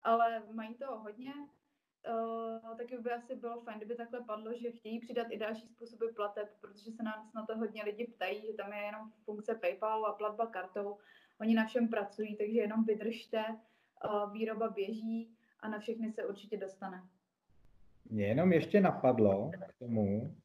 ale 0.03 0.43
mají 0.53 0.75
toho 0.75 0.99
hodně. 0.99 1.33
Uh, 2.09 2.77
taky 2.77 2.97
by 2.97 3.11
asi 3.11 3.35
bylo 3.35 3.61
fajn, 3.61 3.77
kdyby 3.77 3.95
takhle 3.95 4.21
padlo, 4.21 4.53
že 4.53 4.71
chtějí 4.71 4.99
přidat 4.99 5.27
i 5.29 5.37
další 5.37 5.67
způsoby 5.67 6.05
plateb, 6.15 6.49
protože 6.61 6.91
se 6.91 7.03
nás 7.03 7.33
na 7.33 7.45
to 7.45 7.57
hodně 7.57 7.83
lidi 7.83 8.07
ptají, 8.07 8.41
že 8.41 8.53
tam 8.53 8.73
je 8.73 8.79
jenom 8.79 9.11
funkce 9.25 9.55
PayPal 9.55 10.05
a 10.05 10.13
platba 10.13 10.45
kartou. 10.45 10.97
Oni 11.41 11.53
na 11.55 11.65
všem 11.65 11.87
pracují, 11.87 12.37
takže 12.37 12.59
jenom 12.59 12.83
vydržte, 12.83 13.45
uh, 13.47 14.33
výroba 14.33 14.69
běží 14.69 15.35
a 15.59 15.69
na 15.69 15.79
všechny 15.79 16.11
se 16.11 16.25
určitě 16.25 16.57
dostane. 16.57 17.03
Mě 18.09 18.27
jenom 18.27 18.53
ještě 18.53 18.81
napadlo 18.81 19.51
k 19.67 19.79
tomu, 19.79 20.35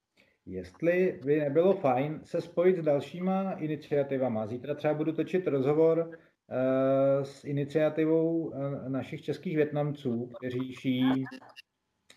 jestli 0.46 1.20
by 1.24 1.40
nebylo 1.40 1.72
fajn 1.72 2.20
se 2.24 2.40
spojit 2.40 2.76
s 2.76 2.82
dalšíma 2.82 3.52
iniciativama. 3.52 4.46
Zítra 4.46 4.74
třeba 4.74 4.94
budu 4.94 5.12
točit 5.12 5.46
rozhovor 5.46 6.10
Eh, 6.48 7.24
s 7.24 7.44
iniciativou 7.44 8.52
eh, 8.54 8.88
našich 8.88 9.22
českých 9.22 9.56
Větnamců, 9.56 10.26
kteří 10.26 10.72
ší, 10.74 11.24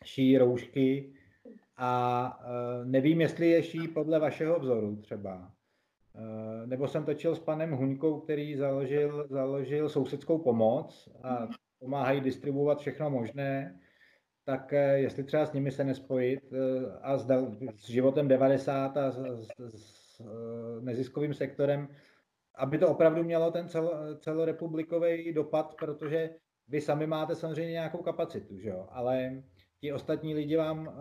ší 0.04 0.38
roušky 0.38 1.14
a 1.78 2.40
eh, 2.42 2.86
nevím, 2.86 3.22
jestli 3.22 3.50
je 3.50 3.64
ší 3.64 3.88
podle 3.88 4.20
vašeho 4.20 4.60
vzoru 4.60 4.96
třeba. 4.96 5.52
Nebo 6.66 6.88
jsem 6.88 7.06
točil 7.06 7.36
s 7.36 7.40
panem 7.40 7.72
Huňkou, 7.72 8.20
který 8.20 8.56
založil, 8.56 9.28
založil 9.30 9.90
sousedskou 9.90 10.38
pomoc 10.38 11.10
a 11.24 11.48
pomáhají 11.80 12.22
distribuovat 12.22 12.80
všechno 12.80 13.10
možné, 13.10 13.80
tak 14.50 14.72
jestli 14.96 15.24
třeba 15.24 15.46
s 15.46 15.54
nimi 15.54 15.72
se 15.72 15.84
nespojit 15.84 16.54
a 17.02 17.18
s, 17.18 17.28
s 17.76 17.90
životem 17.90 18.28
90 18.28 18.98
a 18.98 19.12
s, 19.12 19.18
s, 19.18 19.48
s 19.60 20.22
neziskovým 20.82 21.34
sektorem, 21.34 21.88
aby 22.56 22.78
to 22.78 22.88
opravdu 22.90 23.24
mělo 23.24 23.52
ten 23.52 23.68
celo, 23.68 23.92
celorepublikový 24.20 25.34
dopad, 25.34 25.76
protože 25.80 26.30
vy 26.68 26.82
sami 26.82 27.08
máte 27.08 27.36
samozřejmě 27.36 27.72
nějakou 27.72 27.98
kapacitu, 27.98 28.60
že 28.60 28.70
jo? 28.70 28.88
ale 28.92 29.44
ti 29.82 29.94
ostatní 29.94 30.36
lidi 30.36 30.56
vám 30.56 30.88
uh, 30.88 30.94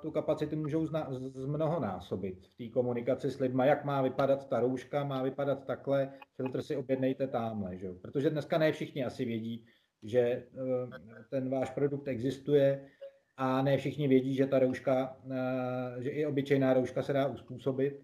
tu 0.00 0.10
kapacitu 0.10 0.56
můžou 0.56 0.86
zna, 0.86 1.08
z 1.10 1.46
mnohonásobit 1.46 2.46
v 2.46 2.56
té 2.56 2.68
komunikaci 2.68 3.30
s 3.30 3.38
lidmi, 3.38 3.62
jak 3.66 3.84
má 3.84 4.02
vypadat 4.02 4.48
ta 4.48 4.60
rouška, 4.60 5.04
má 5.04 5.22
vypadat 5.22 5.64
takhle, 5.64 6.12
filtr 6.36 6.62
si 6.62 6.76
objednejte 6.76 7.26
tamhle, 7.26 7.78
že 7.78 7.86
jo? 7.86 7.94
protože 8.02 8.30
dneska 8.30 8.58
ne 8.58 8.72
všichni 8.72 9.04
asi 9.04 9.24
vědí, 9.24 9.66
že 10.02 10.46
uh, 10.52 10.90
ten 11.30 11.50
váš 11.50 11.70
produkt 11.70 12.08
existuje 12.08 12.90
a 13.36 13.62
ne 13.62 13.76
všichni 13.76 14.08
vědí, 14.08 14.34
že 14.34 14.46
ta 14.46 14.58
rouška, 14.58 15.16
uh, 15.24 16.02
že 16.02 16.10
i 16.10 16.26
obyčejná 16.26 16.74
rouška 16.74 17.02
se 17.02 17.12
dá 17.12 17.26
uspůsobit, 17.26 18.02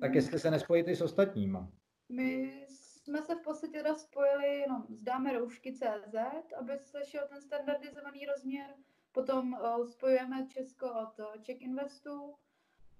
tak 0.00 0.14
jestli 0.14 0.38
se 0.38 0.50
nespojíte 0.50 0.96
s 0.96 1.00
ostatníma. 1.00 1.70
My 2.08 2.52
jsme 2.68 3.22
se 3.22 3.34
v 3.34 3.42
podstatě 3.42 3.72
teda 3.72 3.94
spojili 3.94 4.60
jenom 4.60 4.86
s 4.88 5.02
dáme 5.02 5.32
roušky 5.32 5.72
CZ, 5.72 6.14
aby 6.58 6.72
se 6.78 6.98
šel 7.04 7.26
ten 7.28 7.40
standardizovaný 7.40 8.26
rozměr. 8.26 8.70
Potom 9.12 9.52
uh, 9.52 9.86
spojujeme 9.86 10.46
Česko 10.48 10.86
od 10.86 11.42
Czech 11.42 11.60
Investu 11.60 12.34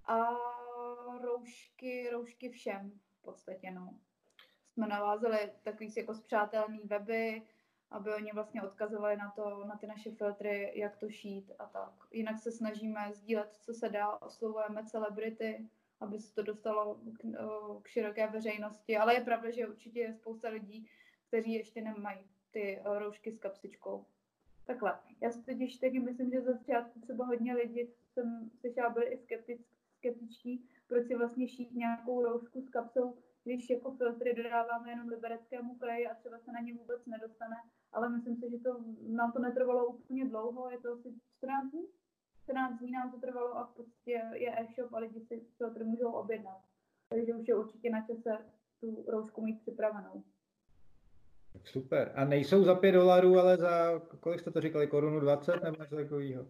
a 0.05 0.29
roušky, 1.21 2.09
roušky 2.11 2.49
všem 2.49 2.91
v 3.19 3.21
podstatě, 3.21 3.71
no. 3.71 3.99
Jsme 4.73 4.87
navázali 4.87 5.37
takový 5.63 5.93
jako 5.97 6.13
zpřátelný 6.13 6.79
weby, 6.85 7.41
aby 7.91 8.13
oni 8.13 8.31
vlastně 8.33 8.61
odkazovali 8.61 9.17
na, 9.17 9.31
to, 9.31 9.65
na 9.65 9.77
ty 9.77 9.87
naše 9.87 10.11
filtry, 10.11 10.71
jak 10.75 10.97
to 10.97 11.09
šít 11.09 11.51
a 11.59 11.65
tak. 11.65 11.93
Jinak 12.11 12.39
se 12.39 12.51
snažíme 12.51 13.11
sdílet, 13.13 13.53
co 13.61 13.73
se 13.73 13.89
dá, 13.89 14.21
oslovujeme 14.21 14.85
celebrity, 14.85 15.69
aby 15.99 16.19
se 16.19 16.35
to 16.35 16.43
dostalo 16.43 16.95
k, 16.95 17.23
k 17.81 17.87
široké 17.87 18.27
veřejnosti. 18.27 18.97
Ale 18.97 19.13
je 19.13 19.21
pravda, 19.21 19.51
že 19.51 19.67
určitě 19.67 19.99
je 19.99 20.13
spousta 20.13 20.49
lidí, 20.49 20.89
kteří 21.27 21.53
ještě 21.53 21.81
nemají 21.81 22.29
ty 22.51 22.81
roušky 22.85 23.31
s 23.31 23.39
kapsičkou. 23.39 24.05
Takhle. 24.65 24.99
Já 25.21 25.31
si 25.31 25.43
totiž 25.43 25.77
taky 25.77 25.99
myslím, 25.99 26.31
že 26.31 26.41
za 26.41 26.53
začátku 26.53 26.99
třeba 26.99 27.25
hodně 27.25 27.53
lidí, 27.53 27.87
jsem 28.13 28.51
slyšela, 28.59 28.89
byli 28.89 29.05
i 29.05 29.17
skeptic, 29.17 29.61
skeptičtí, 29.97 30.69
proč 30.87 31.07
si 31.07 31.15
vlastně 31.15 31.47
šít 31.47 31.71
nějakou 31.71 32.23
roušku 32.23 32.61
s 32.61 32.69
kapsou, 32.69 33.17
když 33.43 33.69
jako 33.69 33.91
filtry 33.91 34.33
dodáváme 34.33 34.89
jenom 34.89 35.07
libereckému 35.07 35.75
kraji 35.75 36.07
a 36.07 36.15
třeba 36.15 36.39
se 36.39 36.51
na 36.51 36.59
ně 36.59 36.73
vůbec 36.73 37.05
nedostane. 37.05 37.55
Ale 37.93 38.09
myslím 38.09 38.35
si, 38.35 38.49
že 38.49 38.57
to 38.57 38.83
nám 39.07 39.31
to 39.31 39.39
netrvalo 39.39 39.87
úplně 39.87 40.29
dlouho, 40.29 40.69
je 40.69 40.79
to 40.79 40.93
asi 40.93 41.13
14 41.37 41.71
dní, 41.71 41.87
14 42.43 42.79
dní 42.79 42.91
nám 42.91 43.11
to 43.11 43.19
trvalo 43.19 43.57
a 43.57 43.65
v 43.65 43.73
podstatě 43.73 44.21
je 44.33 44.59
e-shop 44.59 44.93
a 44.93 44.99
lidi 44.99 45.21
si 45.21 45.41
filtry 45.57 45.83
můžou 45.83 46.11
objednat. 46.11 46.61
Takže 47.09 47.33
už 47.33 47.47
je 47.47 47.55
určitě 47.55 47.89
na 47.89 48.01
čase 48.01 48.37
tu 48.79 49.05
roušku 49.07 49.41
mít 49.41 49.61
připravenou. 49.61 50.23
Tak 51.53 51.67
super. 51.67 52.11
A 52.15 52.25
nejsou 52.25 52.63
za 52.63 52.75
5 52.75 52.91
dolarů, 52.91 53.39
ale 53.39 53.57
za, 53.57 53.99
kolik 54.19 54.39
jste 54.39 54.51
to 54.51 54.61
říkali, 54.61 54.87
korunu 54.87 55.19
20 55.19 55.63
nebo 55.63 55.83
něco 55.83 55.95
takového? 55.95 56.45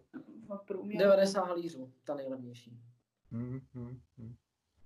90 0.98 1.44
halířů, 1.44 1.92
ta 2.04 2.14
nejlevnější. 2.14 2.80
Hmm, 3.32 3.60
hmm, 3.74 4.00
hmm. 4.18 4.34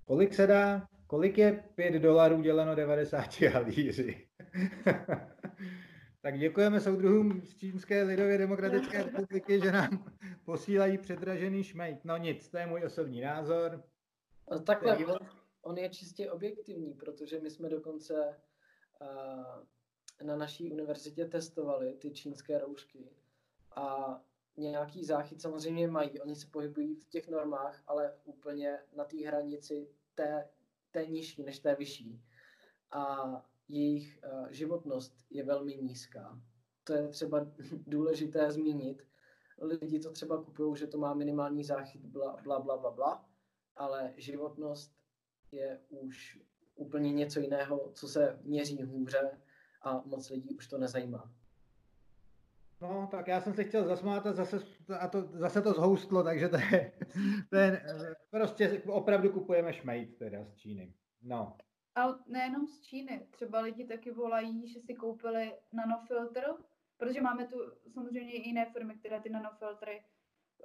Kolik 0.05 0.35
se 0.35 0.47
dá, 0.47 0.89
kolik 1.07 1.39
je 1.39 1.65
5 1.75 1.95
dolarů 1.95 2.43
děleno 2.43 2.75
90 2.75 3.41
halíři? 3.41 4.29
tak 6.25 6.39
děkujeme 6.39 6.81
soudruhům 6.81 7.43
z 7.45 7.57
Čínské 7.57 8.03
lidově 8.03 8.39
demokratické 8.39 9.03
republiky, 9.03 9.61
že 9.61 9.73
nám 9.73 10.13
posílají 10.45 10.99
předražený 10.99 11.65
šmejt. 11.65 12.05
No 12.05 12.17
nic, 12.17 12.49
to 12.49 12.59
je 12.59 12.67
můj 12.67 12.85
osobní 12.85 13.21
názor. 13.21 13.85
Takhle, 14.67 15.07
on, 15.07 15.19
on 15.63 15.79
je 15.79 15.89
čistě 15.89 16.31
objektivní, 16.31 16.95
protože 16.95 17.41
my 17.41 17.51
jsme 17.51 17.69
dokonce 17.69 18.15
uh, 19.01 20.27
na 20.27 20.37
naší 20.37 20.73
univerzitě 20.73 21.25
testovali 21.25 21.95
ty 21.95 22.11
čínské 22.11 22.59
roušky 22.59 23.11
a 23.77 24.21
nějaký 24.57 25.05
záchyt 25.05 25.43
samozřejmě 25.43 25.89
mají. 25.89 26.21
Oni 26.21 26.37
se 26.37 26.47
pohybují 26.47 26.95
v 26.95 27.09
těch 27.09 27.29
normách, 27.29 27.83
ale 27.87 28.15
úplně 28.25 28.79
na 28.97 29.05
té 29.05 29.27
hranici 29.27 29.89
té, 30.15 30.49
té 30.91 31.07
nižší 31.07 31.43
než 31.43 31.59
té 31.59 31.75
vyšší. 31.75 32.23
A 32.91 33.27
jejich 33.69 34.19
uh, 34.33 34.49
životnost 34.51 35.15
je 35.31 35.45
velmi 35.45 35.77
nízká. 35.77 36.41
To 36.85 36.93
je 36.93 37.09
třeba 37.09 37.47
důležité 37.87 38.53
zmínit. 38.53 39.07
Lidi 39.61 39.99
to 39.99 40.11
třeba 40.11 40.43
kupují, 40.43 40.77
že 40.77 40.87
to 40.87 40.99
má 40.99 41.15
minimální 41.15 41.65
záchyt, 41.65 42.07
bla, 42.07 42.37
bla, 42.43 42.61
bla, 42.61 42.77
bla, 42.77 42.91
bla, 42.91 43.29
ale 43.77 44.15
životnost 44.17 44.93
je 45.53 45.81
už 45.89 46.39
úplně 46.75 47.13
něco 47.13 47.41
jiného, 47.41 47.91
co 47.95 48.09
se 48.09 48.39
měří 48.43 48.83
hůře 48.83 49.41
a 49.83 50.03
moc 50.07 50.31
lidí 50.31 50.57
už 50.57 50.69
to 50.69 50.79
nezajímá. 50.79 51.33
No, 52.81 53.09
tak 53.11 53.29
já 53.29 53.41
jsem 53.41 53.55
se 53.55 53.65
chtěl 53.65 53.87
zasmát 53.87 54.27
a 54.27 54.33
zase, 54.33 54.61
a 54.99 55.09
to, 55.09 55.23
zase 55.23 55.63
to 55.63 55.73
zhoustlo, 55.73 56.23
takže 56.23 56.49
to 56.49 56.57
je, 56.57 56.93
to 57.51 57.57
je, 57.57 57.83
prostě 58.31 58.83
opravdu 58.87 59.33
kupujeme 59.33 59.73
šmejt 59.73 60.19
teda 60.19 60.45
z 60.45 60.55
Číny. 60.55 60.95
No. 61.23 61.57
Ale 61.95 62.19
nejenom 62.27 62.67
z 62.67 62.81
Číny, 62.81 63.27
třeba 63.31 63.61
lidi 63.61 63.85
taky 63.85 64.11
volají, 64.11 64.69
že 64.69 64.81
si 64.81 64.95
koupili 64.95 65.55
nanofiltr, 65.73 66.55
protože 66.97 67.21
máme 67.21 67.47
tu 67.47 67.57
samozřejmě 67.93 68.33
i 68.33 68.49
jiné 68.49 68.67
firmy, 68.73 68.95
které 68.95 69.21
ty 69.21 69.31
nanofiltry 69.31 70.05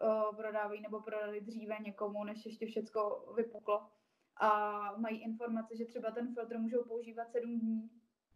uh, 0.01 0.35
prodávají 0.35 0.81
nebo 0.81 1.01
prodali 1.01 1.41
dříve 1.41 1.77
někomu, 1.79 2.23
než 2.23 2.45
ještě 2.45 2.65
všecko 2.65 3.33
vypuklo. 3.35 3.89
A 4.37 4.93
mají 4.97 5.21
informace, 5.21 5.77
že 5.77 5.85
třeba 5.85 6.11
ten 6.11 6.33
filtr 6.33 6.57
můžou 6.57 6.83
používat 6.83 7.31
sedm 7.31 7.59
dní. 7.59 7.89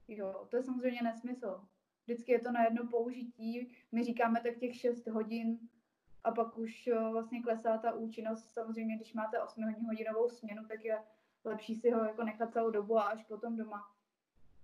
Jo, 0.08 0.48
to 0.50 0.58
je 0.58 0.64
samozřejmě 0.64 1.02
nesmysl. 1.04 1.68
Vždycky 2.04 2.32
je 2.32 2.40
to 2.40 2.52
na 2.52 2.64
jedno 2.64 2.88
použití. 2.88 3.76
My 3.92 4.04
říkáme 4.04 4.42
tak 4.42 4.58
těch 4.58 4.76
6 4.76 5.08
hodin 5.08 5.60
a 6.24 6.32
pak 6.32 6.58
už 6.58 6.90
vlastně 7.12 7.44
klesá 7.44 7.78
ta 7.78 7.94
účinnost. 7.94 8.54
Samozřejmě, 8.54 8.96
když 8.96 9.14
máte 9.14 9.42
8 9.42 9.64
hodinovou 9.86 10.30
směnu, 10.30 10.66
tak 10.68 10.86
je 10.86 11.04
lepší 11.46 11.76
si 11.76 11.92
ho 11.92 12.04
jako 12.04 12.24
nechat 12.24 12.54
celou 12.54 12.72
dobu 12.72 12.98
a 12.98 13.04
až 13.04 13.24
potom 13.24 13.58
doma 13.58 13.92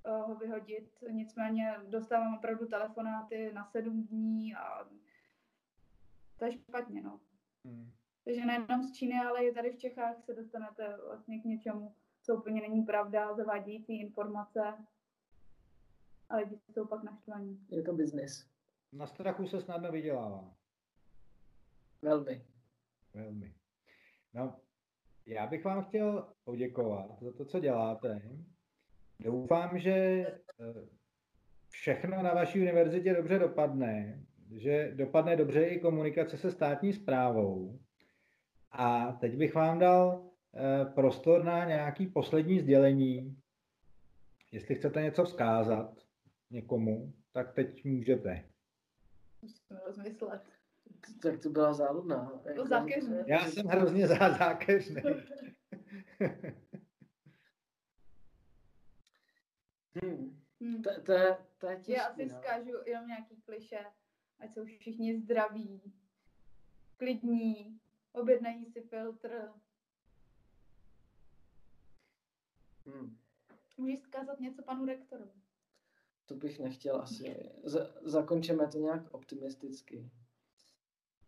uh, 0.07 0.27
ho 0.27 0.36
vyhodit. 0.36 1.03
Nicméně 1.11 1.75
dostávám 1.88 2.38
opravdu 2.38 2.67
telefonáty 2.67 3.53
na 3.53 3.65
sedm 3.65 4.03
dní 4.03 4.55
a 4.55 4.89
to 6.38 6.45
je 6.45 6.51
špatně, 6.51 7.01
no. 7.01 7.19
Hmm. 7.65 7.91
Takže 8.25 8.45
nejenom 8.45 8.84
z 8.84 8.91
Číny, 8.91 9.19
ale 9.19 9.45
i 9.45 9.53
tady 9.53 9.71
v 9.71 9.77
Čechách 9.77 10.23
se 10.23 10.34
dostanete 10.34 10.97
vlastně 11.07 11.39
k 11.39 11.45
něčemu, 11.45 11.95
co 12.21 12.36
úplně 12.36 12.61
není 12.61 12.84
pravda, 12.84 13.36
zavádějící 13.36 13.99
informace 13.99 14.86
a 16.30 16.36
lidi 16.36 16.59
jsou 16.73 16.88
pak 16.88 17.03
naštvaní. 17.03 17.65
Je 17.69 17.84
to 17.84 17.93
biznis. 17.93 18.49
Na 18.93 19.07
strachu 19.07 19.47
se 19.47 19.61
snadno 19.61 19.91
vydělává. 19.91 20.53
Velmi. 22.01 22.45
Velmi. 23.13 23.55
No, 24.34 24.59
já 25.30 25.47
bych 25.47 25.65
vám 25.65 25.84
chtěl 25.84 26.27
poděkovat 26.43 27.21
za 27.21 27.32
to, 27.32 27.45
co 27.45 27.59
děláte. 27.59 28.21
Doufám, 29.19 29.80
že 29.80 29.91
eh, 29.91 30.34
všechno 31.69 32.23
na 32.23 32.34
vaší 32.34 32.61
univerzitě 32.61 33.13
dobře 33.13 33.39
dopadne, 33.39 34.23
že 34.51 34.91
dopadne 34.95 35.36
dobře 35.36 35.65
i 35.65 35.80
komunikace 35.80 36.38
se 36.38 36.51
státní 36.51 36.93
zprávou. 36.93 37.80
A 38.71 39.11
teď 39.11 39.38
bych 39.38 39.55
vám 39.55 39.80
dal 39.80 40.30
eh, 40.55 40.86
prostor 40.86 41.43
na 41.43 41.65
nějaký 41.65 42.07
poslední 42.07 42.59
sdělení. 42.59 43.38
Jestli 44.51 44.75
chcete 44.75 45.01
něco 45.01 45.23
vzkázat 45.23 45.93
někomu, 46.51 47.13
tak 47.32 47.53
teď 47.53 47.86
můžete. 47.86 48.45
Musíme 49.41 49.80
rozmyslet. 49.86 50.49
Tak 51.22 51.39
to 51.43 51.50
byla 51.50 51.74
záludná. 51.74 52.41
To 52.56 52.66
zákeřný. 52.66 53.18
Já 53.28 53.47
jsem 53.47 53.66
hrozně 53.66 54.08
zá 54.08 54.38
zákeřný. 54.38 55.02
hmm. 60.04 60.41
hmm. 60.62 60.82
To, 60.82 61.02
to, 61.02 61.12
je, 61.12 61.38
to 61.58 61.68
je 61.68 61.76
těžký, 61.76 61.91
Já 61.91 62.06
asi 62.06 62.26
no. 62.26 62.30
vzkážu 62.30 62.72
jenom 62.86 63.08
nějaký 63.08 63.41
kliše, 63.41 63.86
ať 64.39 64.54
jsou 64.54 64.66
všichni 64.66 65.20
zdraví, 65.20 65.93
klidní, 66.97 67.80
objednají 68.12 68.66
si 68.66 68.82
filtr. 68.82 69.50
Hmm. 72.86 73.18
Můžeš 73.78 74.00
zkázat 74.00 74.39
něco 74.39 74.64
panu 74.64 74.86
rektorovi? 74.86 75.41
To 76.26 76.36
bych 76.36 76.60
nechtěl 76.60 77.02
asi. 77.02 77.52
Z- 77.64 78.02
zakončeme 78.02 78.68
to 78.68 78.78
nějak 78.78 79.14
optimisticky. 79.14 80.10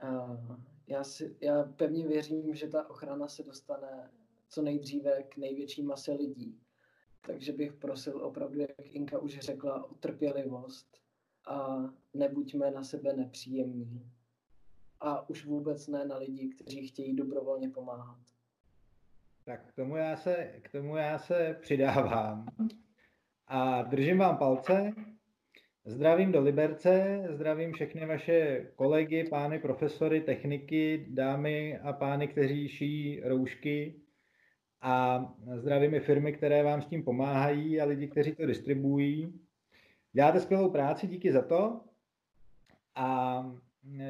Uh, 0.03 0.55
já, 0.87 1.03
si, 1.03 1.37
já 1.41 1.63
pevně 1.63 2.07
věřím, 2.07 2.55
že 2.55 2.67
ta 2.67 2.89
ochrana 2.89 3.27
se 3.27 3.43
dostane 3.43 4.09
co 4.51 4.61
nejdříve 4.61 5.23
k 5.23 5.37
největší 5.37 5.83
mase 5.83 6.13
lidí. 6.13 6.59
Takže 7.21 7.53
bych 7.53 7.73
prosil 7.73 8.25
opravdu, 8.25 8.59
jak 8.59 8.71
Inka 8.79 9.19
už 9.19 9.39
řekla, 9.39 9.89
o 9.89 9.93
trpělivost 9.93 10.97
a 11.47 11.77
nebuďme 12.13 12.71
na 12.71 12.83
sebe 12.83 13.13
nepříjemní. 13.13 14.11
A 14.99 15.29
už 15.29 15.45
vůbec 15.45 15.87
ne 15.87 16.05
na 16.05 16.17
lidi, 16.17 16.49
kteří 16.49 16.87
chtějí 16.87 17.15
dobrovolně 17.15 17.69
pomáhat. 17.69 18.19
Tak 19.43 19.69
k 19.69 19.75
tomu 19.75 19.95
já 19.95 20.15
se, 20.15 20.59
k 20.61 20.71
tomu 20.71 20.97
já 20.97 21.19
se 21.19 21.57
přidávám. 21.61 22.45
A 23.47 23.81
držím 23.81 24.17
vám 24.17 24.37
palce. 24.37 24.93
Zdravím 25.85 26.31
do 26.31 26.41
Liberce, 26.41 27.23
zdravím 27.29 27.73
všechny 27.73 28.05
vaše 28.05 28.67
kolegy, 28.75 29.23
pány 29.29 29.59
profesory, 29.59 30.21
techniky, 30.21 31.05
dámy 31.09 31.79
a 31.79 31.93
pány, 31.93 32.27
kteří 32.27 32.67
šijí 32.67 33.21
roušky. 33.23 33.95
A 34.81 35.25
zdravím 35.55 35.93
i 35.93 35.99
firmy, 35.99 36.33
které 36.33 36.63
vám 36.63 36.81
s 36.81 36.85
tím 36.85 37.03
pomáhají 37.03 37.81
a 37.81 37.85
lidi, 37.85 38.07
kteří 38.07 38.35
to 38.35 38.45
distribuují. 38.45 39.39
Děláte 40.13 40.39
skvělou 40.39 40.71
práci, 40.71 41.07
díky 41.07 41.31
za 41.31 41.41
to. 41.41 41.81
A 42.95 43.43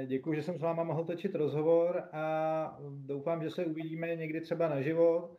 děkuji, 0.05 0.33
že 0.33 0.43
jsem 0.43 0.57
s 0.57 0.61
váma 0.61 0.83
mohl 0.83 1.03
točit 1.03 1.35
rozhovor 1.35 2.03
a 2.11 2.79
doufám, 3.05 3.43
že 3.43 3.49
se 3.49 3.65
uvidíme 3.65 4.15
někdy 4.15 4.41
třeba 4.41 4.69
naživo 4.69 5.35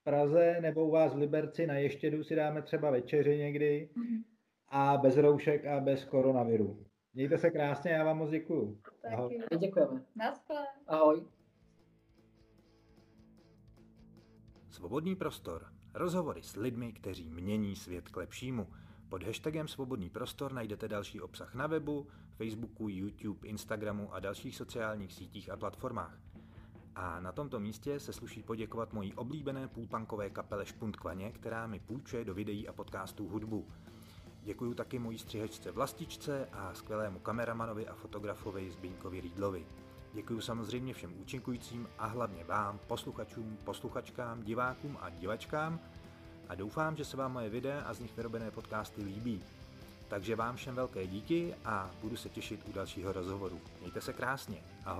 v 0.00 0.04
Praze 0.04 0.56
nebo 0.60 0.86
u 0.86 0.90
vás 0.90 1.14
v 1.14 1.18
Liberci 1.18 1.66
na 1.66 1.74
Ještědu 1.74 2.24
si 2.24 2.36
dáme 2.36 2.62
třeba 2.62 2.90
večeři 2.90 3.38
někdy 3.38 3.88
mm-hmm. 3.96 4.29
A 4.70 4.96
bez 4.96 5.16
roušek 5.16 5.66
a 5.66 5.80
bez 5.80 6.04
koronaviru. 6.04 6.86
Mějte 7.14 7.38
se 7.38 7.50
krásně, 7.50 7.90
já 7.90 8.04
vám 8.04 8.18
moc 8.18 8.30
děkuju. 8.30 8.80
Ahoj. 9.12 9.42
Děkujeme. 9.58 10.04
Naschle. 10.16 10.66
Ahoj. 10.86 11.26
Svobodný 14.68 15.16
prostor. 15.16 15.66
Rozhovory 15.94 16.42
s 16.42 16.56
lidmi, 16.56 16.92
kteří 16.92 17.30
mění 17.30 17.76
svět 17.76 18.08
k 18.08 18.16
lepšímu. 18.16 18.66
Pod 19.08 19.22
hashtagem 19.22 19.68
Svobodný 19.68 20.10
prostor 20.10 20.52
najdete 20.52 20.88
další 20.88 21.20
obsah 21.20 21.54
na 21.54 21.66
webu, 21.66 22.06
Facebooku, 22.36 22.88
YouTube, 22.88 23.48
Instagramu 23.48 24.14
a 24.14 24.20
dalších 24.20 24.56
sociálních 24.56 25.12
sítích 25.12 25.50
a 25.50 25.56
platformách. 25.56 26.20
A 26.94 27.20
na 27.20 27.32
tomto 27.32 27.60
místě 27.60 28.00
se 28.00 28.12
sluší 28.12 28.42
poděkovat 28.42 28.92
mojí 28.92 29.14
oblíbené 29.14 29.68
půlpankové 29.68 30.30
kapele 30.30 30.66
Špuntkvaně, 30.66 31.32
která 31.32 31.66
mi 31.66 31.80
půjčuje 31.80 32.24
do 32.24 32.34
videí 32.34 32.68
a 32.68 32.72
podcastů 32.72 33.28
hudbu. 33.28 33.68
Děkuji 34.42 34.74
taky 34.74 34.98
mojí 34.98 35.18
střihačce 35.18 35.70
Vlastičce 35.70 36.48
a 36.52 36.74
skvělému 36.74 37.18
kameramanovi 37.18 37.88
a 37.88 37.94
fotografovi 37.94 38.70
Zbyňkovi 38.70 39.20
Rýdlovi. 39.20 39.66
Děkuji 40.12 40.40
samozřejmě 40.40 40.94
všem 40.94 41.20
účinkujícím 41.20 41.88
a 41.98 42.06
hlavně 42.06 42.44
vám, 42.44 42.78
posluchačům, 42.86 43.58
posluchačkám, 43.64 44.42
divákům 44.42 44.98
a 45.00 45.10
divačkám 45.10 45.80
a 46.48 46.54
doufám, 46.54 46.96
že 46.96 47.04
se 47.04 47.16
vám 47.16 47.32
moje 47.32 47.48
videa 47.48 47.80
a 47.80 47.94
z 47.94 48.00
nich 48.00 48.16
vyrobené 48.16 48.50
podcasty 48.50 49.02
líbí. 49.02 49.42
Takže 50.08 50.36
vám 50.36 50.56
všem 50.56 50.74
velké 50.74 51.06
díky 51.06 51.54
a 51.64 51.90
budu 52.02 52.16
se 52.16 52.28
těšit 52.28 52.68
u 52.68 52.72
dalšího 52.72 53.12
rozhovoru. 53.12 53.60
Mějte 53.80 54.00
se 54.00 54.12
krásně. 54.12 54.62
Ahoj. 54.84 54.98